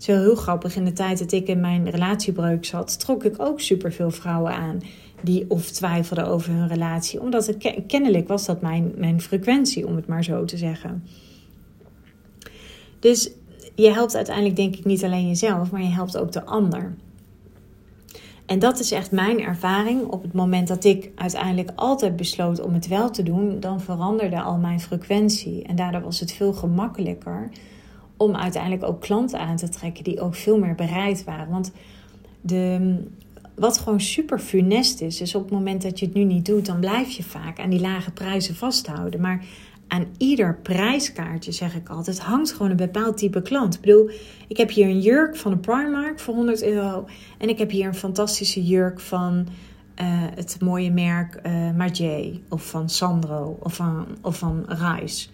is 0.00 0.06
wel 0.06 0.20
heel 0.20 0.34
grappig. 0.34 0.76
In 0.76 0.84
de 0.84 0.92
tijd 0.92 1.18
dat 1.18 1.32
ik 1.32 1.48
in 1.48 1.60
mijn 1.60 1.90
relatiebreuk 1.90 2.64
zat, 2.64 3.00
trok 3.00 3.24
ik 3.24 3.34
ook 3.38 3.60
superveel 3.60 4.10
vrouwen 4.10 4.54
aan 4.54 4.78
die 5.22 5.44
of 5.48 5.70
twijfelden 5.70 6.26
over 6.26 6.52
hun 6.52 6.68
relatie. 6.68 7.20
Omdat 7.20 7.46
het 7.46 7.84
kennelijk 7.86 8.28
was 8.28 8.46
dat 8.46 8.60
mijn, 8.60 8.92
mijn 8.96 9.20
frequentie, 9.20 9.86
om 9.86 9.96
het 9.96 10.06
maar 10.06 10.24
zo 10.24 10.44
te 10.44 10.56
zeggen. 10.56 11.04
Dus 12.98 13.30
je 13.74 13.92
helpt 13.92 14.16
uiteindelijk 14.16 14.56
denk 14.56 14.76
ik 14.76 14.84
niet 14.84 15.04
alleen 15.04 15.28
jezelf, 15.28 15.70
maar 15.70 15.82
je 15.82 15.88
helpt 15.88 16.18
ook 16.18 16.32
de 16.32 16.44
ander. 16.44 16.94
En 18.46 18.58
dat 18.58 18.78
is 18.78 18.90
echt 18.90 19.10
mijn 19.10 19.40
ervaring. 19.40 20.06
Op 20.06 20.22
het 20.22 20.32
moment 20.32 20.68
dat 20.68 20.84
ik 20.84 21.10
uiteindelijk 21.14 21.70
altijd 21.74 22.16
besloot 22.16 22.60
om 22.60 22.74
het 22.74 22.88
wel 22.88 23.10
te 23.10 23.22
doen, 23.22 23.60
dan 23.60 23.80
veranderde 23.80 24.40
al 24.40 24.56
mijn 24.56 24.80
frequentie. 24.80 25.62
En 25.62 25.76
daardoor 25.76 26.00
was 26.00 26.20
het 26.20 26.32
veel 26.32 26.52
gemakkelijker 26.52 27.50
om 28.20 28.36
uiteindelijk 28.36 28.82
ook 28.82 29.00
klanten 29.00 29.40
aan 29.40 29.56
te 29.56 29.68
trekken 29.68 30.04
die 30.04 30.20
ook 30.20 30.34
veel 30.34 30.58
meer 30.58 30.74
bereid 30.74 31.24
waren. 31.24 31.50
Want 31.50 31.72
de, 32.40 32.94
wat 33.54 33.78
gewoon 33.78 34.00
super 34.00 34.38
funest 34.38 35.00
is, 35.00 35.20
is 35.20 35.34
op 35.34 35.42
het 35.42 35.52
moment 35.52 35.82
dat 35.82 35.98
je 35.98 36.06
het 36.06 36.14
nu 36.14 36.24
niet 36.24 36.46
doet, 36.46 36.66
dan 36.66 36.80
blijf 36.80 37.10
je 37.10 37.22
vaak 37.22 37.60
aan 37.60 37.70
die 37.70 37.80
lage 37.80 38.10
prijzen 38.10 38.54
vasthouden. 38.54 39.20
Maar 39.20 39.44
aan 39.88 40.06
ieder 40.18 40.58
prijskaartje, 40.62 41.52
zeg 41.52 41.74
ik 41.74 41.88
altijd, 41.88 42.20
hangt 42.20 42.52
gewoon 42.52 42.70
een 42.70 42.76
bepaald 42.76 43.16
type 43.16 43.42
klant. 43.42 43.74
Ik 43.74 43.80
bedoel, 43.80 44.10
ik 44.48 44.56
heb 44.56 44.70
hier 44.70 44.86
een 44.86 45.00
jurk 45.00 45.36
van 45.36 45.50
de 45.50 45.58
Primark 45.58 46.20
voor 46.20 46.34
100 46.34 46.62
euro. 46.62 47.06
En 47.38 47.48
ik 47.48 47.58
heb 47.58 47.70
hier 47.70 47.86
een 47.86 47.94
fantastische 47.94 48.64
jurk 48.64 49.00
van 49.00 49.46
uh, 50.00 50.06
het 50.34 50.56
mooie 50.60 50.90
merk 50.90 51.40
uh, 52.00 52.34
of 52.48 52.66
van 52.66 52.88
Sandro 52.88 53.58
of 53.62 53.74
van, 53.74 54.06
of 54.22 54.38
van 54.38 54.64
Rice. 54.68 55.28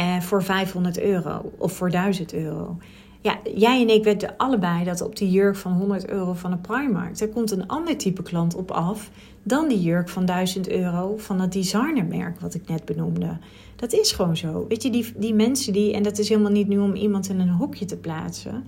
Uh, 0.00 0.20
voor 0.20 0.42
500 0.42 1.00
euro 1.00 1.52
of 1.58 1.72
voor 1.72 1.90
1000 1.90 2.34
euro. 2.34 2.76
Ja, 3.20 3.38
jij 3.54 3.80
en 3.80 3.88
ik 3.88 4.04
weten 4.04 4.36
allebei 4.36 4.84
dat 4.84 5.00
op 5.00 5.16
die 5.16 5.30
jurk 5.30 5.56
van 5.56 5.72
100 5.72 6.08
euro 6.08 6.32
van 6.32 6.50
de 6.50 6.56
Primark... 6.56 7.20
er 7.20 7.28
komt 7.28 7.50
een 7.50 7.66
ander 7.66 7.96
type 7.96 8.22
klant 8.22 8.54
op 8.54 8.70
af 8.70 9.10
dan 9.42 9.68
die 9.68 9.80
jurk 9.80 10.08
van 10.08 10.26
1000 10.26 10.68
euro 10.68 11.16
van 11.16 11.40
het 11.40 11.52
designermerk 11.52 12.40
wat 12.40 12.54
ik 12.54 12.68
net 12.68 12.84
benoemde. 12.84 13.38
Dat 13.76 13.92
is 13.92 14.12
gewoon 14.12 14.36
zo. 14.36 14.66
Weet 14.68 14.82
je, 14.82 14.90
die, 14.90 15.12
die 15.16 15.34
mensen 15.34 15.72
die... 15.72 15.92
en 15.92 16.02
dat 16.02 16.18
is 16.18 16.28
helemaal 16.28 16.50
niet 16.50 16.68
nu 16.68 16.78
om 16.78 16.94
iemand 16.94 17.28
in 17.28 17.40
een 17.40 17.48
hokje 17.48 17.84
te 17.84 17.96
plaatsen... 17.96 18.64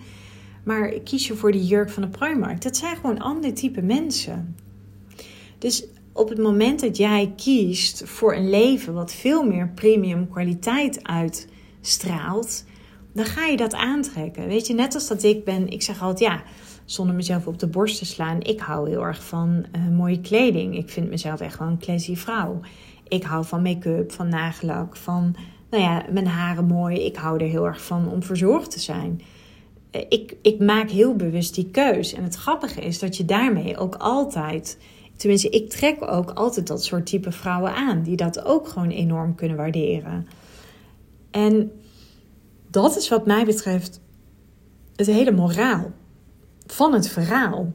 maar 0.63 0.89
kies 0.89 1.27
je 1.27 1.35
voor 1.35 1.53
die 1.53 1.67
jurk 1.67 1.91
van 1.91 2.03
de 2.03 2.09
Primark. 2.09 2.63
Dat 2.63 2.77
zijn 2.77 2.97
gewoon 2.97 3.19
ander 3.19 3.55
type 3.55 3.83
mensen. 3.83 4.57
Dus 5.59 5.87
op 6.19 6.29
het 6.29 6.39
moment 6.39 6.81
dat 6.81 6.97
jij 6.97 7.33
kiest 7.37 8.03
voor 8.05 8.35
een 8.35 8.51
leven 8.51 8.95
wat 8.95 9.13
veel 9.13 9.45
meer 9.45 9.69
premium 9.75 10.29
kwaliteit 10.29 11.01
uitstraalt, 11.03 12.65
dan 13.13 13.25
ga 13.25 13.47
je 13.47 13.57
dat 13.57 13.75
aantrekken. 13.75 14.49
Weet 14.49 14.67
je, 14.67 14.75
net 14.75 14.95
als 14.95 15.09
dat 15.09 15.23
ik 15.23 15.45
ben, 15.45 15.69
ik 15.69 15.83
zeg 15.83 16.03
altijd 16.03 16.31
ja, 16.31 16.43
zonder 16.85 17.15
mezelf 17.15 17.47
op 17.47 17.59
de 17.59 17.67
borst 17.67 17.99
te 17.99 18.05
slaan, 18.05 18.41
ik 18.41 18.61
hou 18.61 18.89
heel 18.89 19.05
erg 19.05 19.25
van 19.25 19.67
uh, 19.77 19.97
mooie 19.97 20.21
kleding. 20.21 20.77
Ik 20.77 20.89
vind 20.89 21.11
mezelf 21.11 21.41
echt 21.41 21.59
wel 21.59 21.69
een 21.69 21.79
classy 21.79 22.17
vrouw. 22.17 22.61
Ik 23.09 23.23
hou 23.23 23.45
van 23.45 23.63
make-up, 23.63 24.13
van 24.13 24.29
nagellak, 24.29 24.97
van 24.97 25.37
nou 25.71 25.83
ja, 25.83 26.05
mijn 26.11 26.27
haren 26.27 26.67
mooi. 26.67 27.05
Ik 27.05 27.17
hou 27.17 27.41
er 27.41 27.49
heel 27.49 27.67
erg 27.67 27.83
van 27.83 28.11
om 28.11 28.23
verzorgd 28.23 28.71
te 28.71 28.81
zijn. 28.81 29.21
Eh, 29.91 30.03
ik, 30.09 30.37
ik 30.43 30.59
maak 30.61 30.91
heel 30.91 31.17
bewust 31.17 31.55
die 31.55 31.71
keus. 31.71 32.13
En 32.13 32.23
het 32.23 32.35
grappige 32.35 32.81
is 32.81 32.99
dat 32.99 33.17
je 33.17 33.25
daarmee 33.25 33.77
ook 33.77 33.95
altijd 33.95 34.79
Tenminste, 35.19 35.49
ik 35.49 35.71
trek 35.71 35.97
ook 36.01 36.31
altijd 36.31 36.67
dat 36.67 36.85
soort 36.85 37.07
type 37.07 37.33
vrouwen 37.33 37.75
aan, 37.75 38.03
die 38.03 38.17
dat 38.17 38.45
ook 38.45 38.69
gewoon 38.69 38.91
enorm 38.91 39.35
kunnen 39.35 39.57
waarderen. 39.57 40.29
En 41.31 41.73
dat 42.71 42.97
is 42.97 43.09
wat 43.09 43.27
mij 43.27 43.45
betreft 43.45 44.01
het 44.97 45.07
hele 45.07 45.33
moraal 45.33 45.91
van 46.67 46.93
het 46.93 47.09
verhaal. 47.09 47.73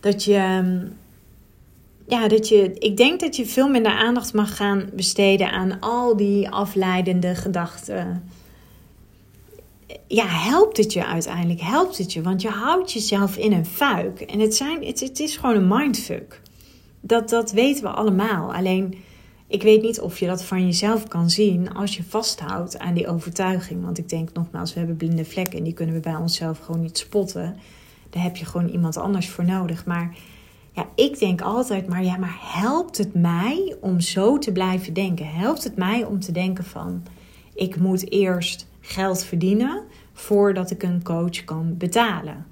Dat 0.00 0.24
je, 0.24 0.38
ja, 2.06 2.28
dat 2.28 2.48
je, 2.48 2.72
ik 2.72 2.96
denk 2.96 3.20
dat 3.20 3.36
je 3.36 3.46
veel 3.46 3.68
minder 3.68 3.92
aandacht 3.92 4.32
mag 4.32 4.56
gaan 4.56 4.90
besteden 4.92 5.50
aan 5.50 5.80
al 5.80 6.16
die 6.16 6.50
afleidende 6.50 7.34
gedachten. 7.34 8.28
Ja, 10.14 10.26
helpt 10.26 10.76
het 10.76 10.92
je 10.92 11.06
uiteindelijk? 11.06 11.60
Helpt 11.60 11.98
het 11.98 12.12
je? 12.12 12.22
Want 12.22 12.42
je 12.42 12.48
houdt 12.48 12.92
jezelf 12.92 13.36
in 13.36 13.52
een 13.52 13.66
fuik. 13.66 14.20
En 14.20 14.40
het, 14.40 14.54
zijn, 14.54 14.84
het, 14.84 15.00
het 15.00 15.20
is 15.20 15.36
gewoon 15.36 15.56
een 15.56 15.68
mindfuck. 15.68 16.40
Dat, 17.00 17.28
dat 17.28 17.52
weten 17.52 17.82
we 17.82 17.88
allemaal. 17.88 18.54
Alleen, 18.54 18.94
ik 19.46 19.62
weet 19.62 19.82
niet 19.82 20.00
of 20.00 20.18
je 20.18 20.26
dat 20.26 20.44
van 20.44 20.64
jezelf 20.64 21.08
kan 21.08 21.30
zien 21.30 21.74
als 21.74 21.96
je 21.96 22.02
vasthoudt 22.02 22.78
aan 22.78 22.94
die 22.94 23.08
overtuiging. 23.08 23.84
Want 23.84 23.98
ik 23.98 24.08
denk 24.08 24.32
nogmaals, 24.32 24.72
we 24.72 24.78
hebben 24.78 24.96
blinde 24.96 25.24
vlekken 25.24 25.58
en 25.58 25.64
die 25.64 25.72
kunnen 25.72 25.94
we 25.94 26.00
bij 26.00 26.16
onszelf 26.16 26.58
gewoon 26.58 26.80
niet 26.80 26.98
spotten. 26.98 27.56
Daar 28.10 28.22
heb 28.22 28.36
je 28.36 28.44
gewoon 28.44 28.68
iemand 28.68 28.96
anders 28.96 29.28
voor 29.28 29.44
nodig. 29.44 29.86
Maar 29.86 30.16
ja, 30.72 30.88
ik 30.94 31.18
denk 31.18 31.40
altijd 31.40 31.88
maar, 31.88 32.04
ja, 32.04 32.16
maar 32.16 32.38
helpt 32.40 32.98
het 32.98 33.14
mij 33.14 33.76
om 33.80 34.00
zo 34.00 34.38
te 34.38 34.52
blijven 34.52 34.92
denken? 34.92 35.26
Helpt 35.26 35.64
het 35.64 35.76
mij 35.76 36.04
om 36.04 36.20
te 36.20 36.32
denken 36.32 36.64
van, 36.64 37.02
ik 37.54 37.76
moet 37.76 38.10
eerst 38.10 38.66
geld 38.80 39.24
verdienen 39.24 39.82
voordat 40.14 40.70
ik 40.70 40.82
een 40.82 41.02
coach 41.02 41.44
kan 41.44 41.76
betalen? 41.76 42.46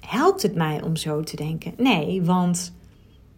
Helpt 0.00 0.42
het 0.42 0.54
mij 0.54 0.82
om 0.82 0.96
zo 0.96 1.22
te 1.22 1.36
denken? 1.36 1.72
Nee, 1.76 2.22
want 2.22 2.74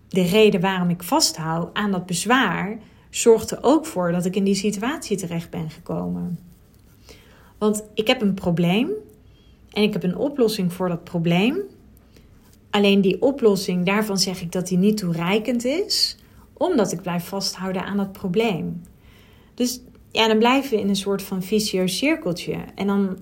de 0.09 0.23
reden 0.23 0.61
waarom 0.61 0.90
ik 0.90 1.03
vasthoud 1.03 1.75
aan 1.75 1.90
dat 1.90 2.07
bezwaar 2.07 2.79
zorgt 3.11 3.51
er 3.51 3.59
ook 3.61 3.87
voor 3.87 4.12
dat 4.12 4.25
ik 4.25 4.37
in 4.37 4.44
die 4.44 4.55
situatie 4.55 5.16
terecht 5.16 5.51
ben 5.51 5.70
gekomen. 5.70 6.38
Want 7.59 7.85
ik 7.94 8.07
heb 8.07 8.20
een 8.20 8.35
probleem 8.35 8.90
en 9.70 9.83
ik 9.83 9.92
heb 9.92 10.03
een 10.03 10.16
oplossing 10.16 10.73
voor 10.73 10.88
dat 10.88 11.05
probleem. 11.05 11.59
Alleen 12.70 13.01
die 13.01 13.23
oplossing, 13.23 13.87
daarvan 13.87 14.18
zeg 14.18 14.40
ik 14.40 14.53
dat 14.53 14.66
die 14.66 14.79
niet 14.79 14.96
toereikend 14.96 15.64
is, 15.64 16.16
omdat 16.53 16.92
ik 16.92 17.03
blijf 17.03 17.25
vasthouden 17.25 17.85
aan 17.85 17.96
dat 17.96 18.12
probleem. 18.12 18.83
Dus 19.55 19.81
ja, 20.11 20.29
dan 20.29 20.38
blijven 20.38 20.70
we 20.70 20.81
in 20.81 20.88
een 20.88 20.96
soort 20.96 21.23
van 21.23 21.42
vicieus 21.42 21.96
cirkeltje. 21.96 22.64
En 22.75 22.87
dan, 22.87 23.18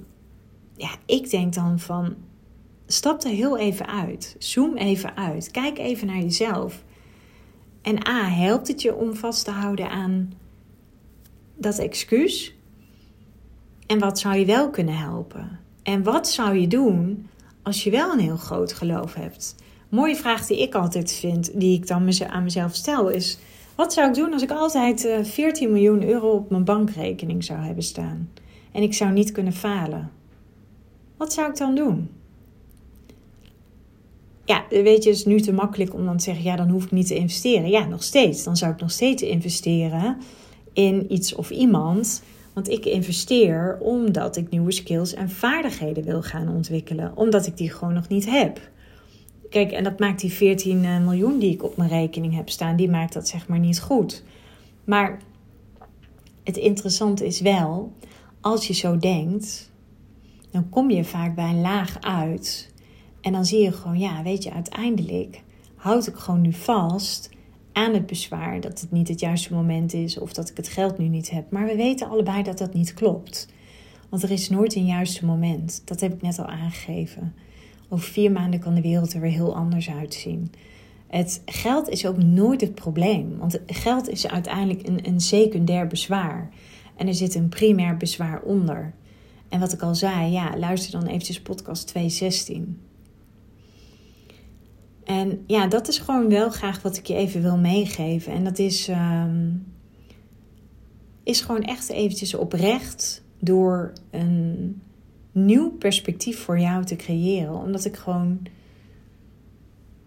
ja, 0.76 0.90
ik 1.06 1.30
denk 1.30 1.54
dan 1.54 1.78
van, 1.78 2.14
stap 2.86 3.22
er 3.22 3.30
heel 3.30 3.58
even 3.58 3.86
uit. 3.86 4.36
Zoom 4.38 4.76
even 4.76 5.16
uit. 5.16 5.50
Kijk 5.50 5.78
even 5.78 6.06
naar 6.06 6.20
jezelf. 6.20 6.84
En 7.82 8.08
A, 8.08 8.28
helpt 8.28 8.68
het 8.68 8.82
je 8.82 8.94
om 8.94 9.14
vast 9.14 9.44
te 9.44 9.50
houden 9.50 9.90
aan 9.90 10.32
dat 11.56 11.78
excuus? 11.78 12.54
En 13.86 13.98
wat 13.98 14.18
zou 14.18 14.36
je 14.36 14.44
wel 14.44 14.70
kunnen 14.70 14.96
helpen? 14.96 15.58
En 15.82 16.02
wat 16.02 16.28
zou 16.28 16.56
je 16.56 16.66
doen 16.66 17.28
als 17.62 17.84
je 17.84 17.90
wel 17.90 18.12
een 18.12 18.18
heel 18.18 18.36
groot 18.36 18.72
geloof 18.72 19.14
hebt? 19.14 19.54
Mooie 19.88 20.16
vraag 20.16 20.46
die 20.46 20.62
ik 20.62 20.74
altijd 20.74 21.12
vind, 21.12 21.60
die 21.60 21.76
ik 21.76 21.86
dan 21.86 22.28
aan 22.28 22.42
mezelf 22.42 22.74
stel, 22.74 23.08
is: 23.08 23.38
wat 23.78 23.92
zou 23.92 24.08
ik 24.08 24.14
doen 24.14 24.32
als 24.32 24.42
ik 24.42 24.50
altijd 24.50 25.08
14 25.22 25.66
eh, 25.66 25.72
miljoen 25.72 26.04
euro 26.04 26.30
op 26.30 26.50
mijn 26.50 26.64
bankrekening 26.64 27.44
zou 27.44 27.58
hebben 27.58 27.84
staan 27.84 28.30
en 28.72 28.82
ik 28.82 28.94
zou 28.94 29.12
niet 29.12 29.32
kunnen 29.32 29.52
falen? 29.52 30.10
Wat 31.16 31.32
zou 31.32 31.50
ik 31.50 31.56
dan 31.56 31.74
doen? 31.74 32.10
Ja, 34.44 34.64
weet 34.70 35.02
je, 35.02 35.08
het 35.08 35.18
is 35.18 35.24
nu 35.24 35.40
te 35.40 35.52
makkelijk 35.52 35.94
om 35.94 36.04
dan 36.04 36.16
te 36.16 36.24
zeggen: 36.24 36.44
ja, 36.44 36.56
dan 36.56 36.68
hoef 36.68 36.84
ik 36.84 36.90
niet 36.90 37.06
te 37.06 37.14
investeren. 37.14 37.70
Ja, 37.70 37.86
nog 37.86 38.02
steeds. 38.02 38.44
Dan 38.44 38.56
zou 38.56 38.72
ik 38.72 38.80
nog 38.80 38.90
steeds 38.90 39.22
investeren 39.22 40.16
in 40.72 41.12
iets 41.12 41.34
of 41.34 41.50
iemand 41.50 42.22
want 42.52 42.70
ik 42.70 42.84
investeer 42.84 43.76
omdat 43.80 44.36
ik 44.36 44.50
nieuwe 44.50 44.72
skills 44.72 45.14
en 45.14 45.30
vaardigheden 45.30 46.04
wil 46.04 46.22
gaan 46.22 46.48
ontwikkelen. 46.48 47.12
Omdat 47.14 47.46
ik 47.46 47.56
die 47.56 47.70
gewoon 47.70 47.94
nog 47.94 48.08
niet 48.08 48.30
heb. 48.30 48.60
Kijk, 49.50 49.72
en 49.72 49.84
dat 49.84 49.98
maakt 49.98 50.20
die 50.20 50.32
14 50.32 50.84
eh, 50.84 51.00
miljoen 51.00 51.38
die 51.38 51.52
ik 51.52 51.64
op 51.64 51.76
mijn 51.76 51.90
rekening 51.90 52.34
heb 52.34 52.48
staan, 52.48 52.76
die 52.76 52.90
maakt 52.90 53.12
dat 53.12 53.28
zeg 53.28 53.48
maar 53.48 53.58
niet 53.58 53.80
goed. 53.80 54.22
Maar 54.84 55.18
het 56.44 56.56
interessante 56.56 57.26
is 57.26 57.40
wel, 57.40 57.92
als 58.40 58.66
je 58.66 58.74
zo 58.74 58.98
denkt, 58.98 59.70
dan 60.50 60.68
kom 60.68 60.90
je 60.90 61.04
vaak 61.04 61.34
bij 61.34 61.48
een 61.48 61.60
laag 61.60 62.00
uit. 62.00 62.72
En 63.20 63.32
dan 63.32 63.44
zie 63.44 63.62
je 63.62 63.72
gewoon, 63.72 63.98
ja, 63.98 64.22
weet 64.22 64.42
je, 64.42 64.52
uiteindelijk 64.52 65.42
houd 65.74 66.06
ik 66.06 66.14
gewoon 66.14 66.40
nu 66.40 66.52
vast 66.52 67.30
aan 67.72 67.94
het 67.94 68.06
bezwaar 68.06 68.60
dat 68.60 68.80
het 68.80 68.90
niet 68.90 69.08
het 69.08 69.20
juiste 69.20 69.54
moment 69.54 69.92
is 69.92 70.18
of 70.18 70.32
dat 70.32 70.50
ik 70.50 70.56
het 70.56 70.68
geld 70.68 70.98
nu 70.98 71.08
niet 71.08 71.30
heb. 71.30 71.50
Maar 71.50 71.66
we 71.66 71.76
weten 71.76 72.08
allebei 72.08 72.42
dat 72.42 72.58
dat 72.58 72.74
niet 72.74 72.94
klopt. 72.94 73.48
Want 74.08 74.22
er 74.22 74.30
is 74.30 74.48
nooit 74.48 74.74
een 74.74 74.86
juiste 74.86 75.24
moment. 75.24 75.82
Dat 75.84 76.00
heb 76.00 76.12
ik 76.12 76.22
net 76.22 76.38
al 76.38 76.46
aangegeven. 76.46 77.34
Over 77.88 78.08
vier 78.08 78.32
maanden 78.32 78.60
kan 78.60 78.74
de 78.74 78.80
wereld 78.80 79.12
er 79.12 79.20
weer 79.20 79.30
heel 79.30 79.56
anders 79.56 79.90
uitzien. 79.90 80.52
Het 81.06 81.42
geld 81.44 81.88
is 81.88 82.06
ook 82.06 82.22
nooit 82.22 82.60
het 82.60 82.74
probleem. 82.74 83.38
Want 83.38 83.60
geld 83.66 84.08
is 84.08 84.26
uiteindelijk 84.26 84.86
een, 84.86 85.06
een 85.06 85.20
secundair 85.20 85.86
bezwaar. 85.86 86.50
En 86.96 87.06
er 87.06 87.14
zit 87.14 87.34
een 87.34 87.48
primair 87.48 87.96
bezwaar 87.96 88.42
onder. 88.42 88.94
En 89.48 89.60
wat 89.60 89.72
ik 89.72 89.82
al 89.82 89.94
zei, 89.94 90.30
ja, 90.30 90.58
luister 90.58 90.92
dan 90.92 91.06
eventjes 91.06 91.40
podcast 91.40 91.86
216. 91.86 92.80
En 95.04 95.44
ja, 95.46 95.66
dat 95.66 95.88
is 95.88 95.98
gewoon 95.98 96.28
wel 96.28 96.50
graag 96.50 96.82
wat 96.82 96.96
ik 96.96 97.06
je 97.06 97.14
even 97.14 97.42
wil 97.42 97.56
meegeven. 97.56 98.32
En 98.32 98.44
dat 98.44 98.58
is, 98.58 98.88
ehm, 98.88 99.50
is 101.22 101.40
gewoon 101.40 101.62
echt 101.62 101.88
eventjes 101.88 102.34
oprecht 102.34 103.22
door 103.38 103.92
een 104.10 104.82
nieuw 105.44 105.70
perspectief 105.70 106.38
voor 106.38 106.58
jou 106.58 106.84
te 106.84 106.96
creëren. 106.96 107.54
Omdat 107.54 107.84
ik 107.84 107.96
gewoon, 107.96 108.38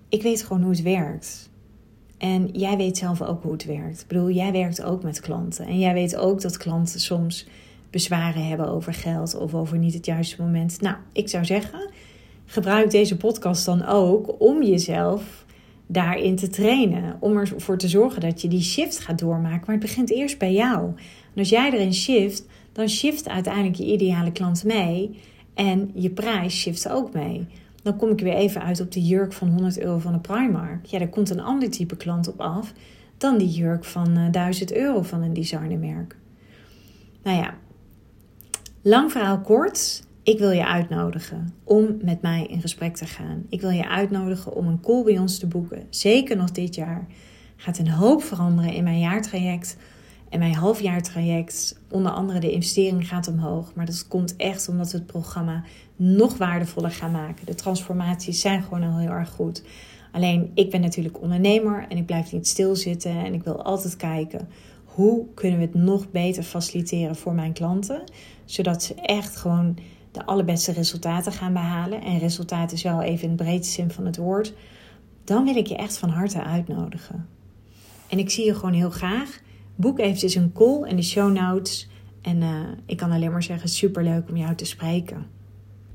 ik 0.10 0.22
weet 0.22 0.44
gewoon 0.44 0.62
hoe 0.62 0.72
het 0.72 0.82
werkt. 0.82 1.50
En 2.18 2.48
jij 2.48 2.78
weet 2.78 2.98
zelf 2.98 3.22
ook 3.22 3.44
hoe 3.44 3.52
het 3.52 3.66
werkt. 3.66 4.02
Ik 4.02 4.08
bedoel, 4.08 4.30
jij 4.30 4.52
werkt 4.52 4.84
ook 4.84 5.04
met 5.04 5.20
klanten. 5.20 5.66
En 5.66 5.80
jij 5.80 5.94
weet 5.94 6.16
ook 6.16 6.42
dat 6.42 6.58
klanten 6.58 7.00
soms 7.00 7.48
bezwaren 7.90 8.48
hebben 8.48 8.70
over 8.70 8.94
geld 8.94 9.36
of 9.36 9.54
over 9.54 9.78
niet 9.78 9.94
het 9.94 10.06
juiste 10.06 10.42
moment. 10.42 10.82
Nou, 10.82 10.96
ik 11.12 11.30
zou 11.30 11.46
zeggen, 11.46 11.90
gebruik 12.46 12.92
deze 12.92 13.18
podcast 13.18 13.66
dan 13.66 13.86
ook 13.86 14.42
om 14.42 14.64
jezelf 14.64 15.46
daarin 15.88 16.36
te 16.36 16.48
trainen. 16.48 17.18
Om 17.20 17.38
ervoor 17.38 17.78
te 17.78 17.88
zorgen 17.88 18.22
dat 18.22 18.42
je 18.42 18.48
die 18.48 18.64
shift 18.64 19.00
gaat 19.00 19.20
doormaken. 19.20 19.64
Maar 19.66 19.76
het 19.76 19.86
begint 19.86 20.12
eerst 20.12 20.38
bij 20.38 20.54
jou. 20.54 20.86
En 21.34 21.40
als 21.40 21.50
jij 21.50 21.72
erin 21.72 21.94
shift, 21.94 22.46
dan 22.72 22.90
shift 22.90 23.30
uiteindelijk 23.30 23.76
je 23.76 23.86
ideale 23.86 24.32
klant 24.32 24.64
mee. 24.64 25.20
En 25.54 25.92
je 25.94 26.10
prijs 26.10 26.60
shift 26.60 26.90
ook 26.90 27.14
mee. 27.14 27.48
Dan 27.84 27.98
kom 27.98 28.10
ik 28.10 28.20
weer 28.20 28.34
even 28.34 28.62
uit 28.62 28.82
op 28.82 28.92
de 28.92 29.02
jurk 29.02 29.34
van 29.34 29.50
100 29.50 29.80
euro 29.80 29.98
van 29.98 30.14
de 30.14 30.20
Primark. 30.20 30.86
Ja, 30.86 31.00
daar 31.00 31.10
komt 31.10 31.30
een 31.30 31.42
ander 31.42 31.70
type 31.70 31.98
klant 31.98 32.28
op 32.28 32.42
af 32.42 32.74
dan 33.18 33.38
die 33.38 33.50
jurk 33.50 33.86
van 33.86 34.18
uh, 34.18 34.26
eh, 34.26 34.32
1000 34.32 34.74
euro 34.74 35.02
van 35.02 35.22
een 35.22 35.34
designermerk. 35.34 36.16
Nou 37.24 37.38
ja, 37.38 37.54
lang 38.82 39.12
verhaal 39.12 39.42
kort. 39.42 40.04
Ik 40.24 40.40
wil 40.40 40.52
je 40.52 40.68
uitnodigen 40.68 41.54
om 41.64 41.98
met 42.02 42.22
mij 42.22 42.46
in 42.46 42.62
gesprek 42.62 42.96
te 42.96 43.06
gaan. 43.06 43.46
Ik 43.50 43.62
wil 43.62 43.70
je 43.70 43.90
uitnodigen 43.90 44.54
om 44.54 44.68
een 44.68 44.82
call 44.82 45.04
bij 45.04 45.18
ons 45.18 45.40
te 45.40 45.48
boeken. 45.48 45.88
Zeker 45.90 46.38
nog 46.38 46.52
dit 46.52 46.76
jaar. 46.76 47.08
Gaat 47.56 47.78
een 47.78 47.90
hoop 47.90 48.24
veranderen 48.24 48.74
in 48.74 48.84
mijn 48.84 49.00
jaartraject. 49.00 49.78
En 50.32 50.40
mijn 50.40 50.56
halfjaartraject, 50.56 51.80
onder 51.90 52.12
andere 52.12 52.40
de 52.40 52.52
investering 52.52 53.08
gaat 53.08 53.28
omhoog. 53.28 53.74
Maar 53.76 53.86
dat 53.86 54.08
komt 54.08 54.36
echt 54.36 54.70
omdat 54.70 54.92
we 54.92 54.98
het 54.98 55.08
programma 55.08 55.64
nog 55.96 56.38
waardevoller 56.38 56.92
gaan 56.92 57.12
maken. 57.12 57.46
De 57.46 57.56
transformaties 57.56 58.42
zijn 58.42 58.64
gewoon 58.64 58.84
al 58.84 58.98
heel 58.98 59.10
erg 59.10 59.30
goed. 59.30 59.64
Alleen 60.12 60.52
ik 60.54 60.70
ben 60.70 60.82
natuurlijk 60.82 61.22
ondernemer 61.22 61.86
en 61.90 61.98
ik 61.98 62.06
blijf 62.06 62.32
niet 62.32 62.48
stilzitten. 62.48 63.26
En 63.26 63.34
ik 63.34 63.44
wil 63.44 63.64
altijd 63.64 63.96
kijken 63.96 64.50
hoe 64.86 65.26
kunnen 65.34 65.60
we 65.60 65.66
het 65.66 65.74
nog 65.74 66.12
beter 66.12 66.44
faciliteren 66.44 67.16
voor 67.16 67.34
mijn 67.34 67.54
klanten. 67.54 68.04
Zodat 68.46 68.84
ze 68.84 68.96
echt 68.96 69.36
gewoon 69.36 69.78
de 70.12 70.26
allerbeste 70.26 70.72
resultaten 70.72 71.32
gaan 71.32 71.54
behalen. 71.54 72.02
En 72.02 72.20
resultaat 72.20 72.72
is 72.72 72.84
wel 72.84 73.02
even 73.02 73.30
in 73.30 73.36
de 73.36 73.44
breedste 73.44 73.74
zin 73.74 73.92
van 73.92 74.06
het 74.06 74.18
woord. 74.18 74.54
Dan 75.24 75.44
wil 75.44 75.56
ik 75.56 75.68
je 75.68 75.76
echt 75.76 75.98
van 75.98 76.10
harte 76.10 76.44
uitnodigen. 76.44 77.28
En 78.08 78.20
ik 78.20 78.30
zie 78.30 78.46
je 78.46 78.56
gewoon 78.56 78.74
heel 78.74 78.90
graag. 78.90 79.40
Boek 79.82 80.00
eventjes 80.00 80.36
een 80.36 80.52
call 80.54 80.90
in 80.90 80.96
de 80.96 81.02
show 81.02 81.32
notes. 81.32 81.90
En 82.22 82.42
uh, 82.42 82.60
ik 82.86 82.98
kan 82.98 83.12
alleen 83.12 83.32
maar 83.32 83.44
zeggen, 83.44 83.70
super 83.70 84.04
leuk 84.04 84.30
om 84.30 84.38
jou 84.38 84.56
te 84.56 84.66
spreken. 84.66 85.26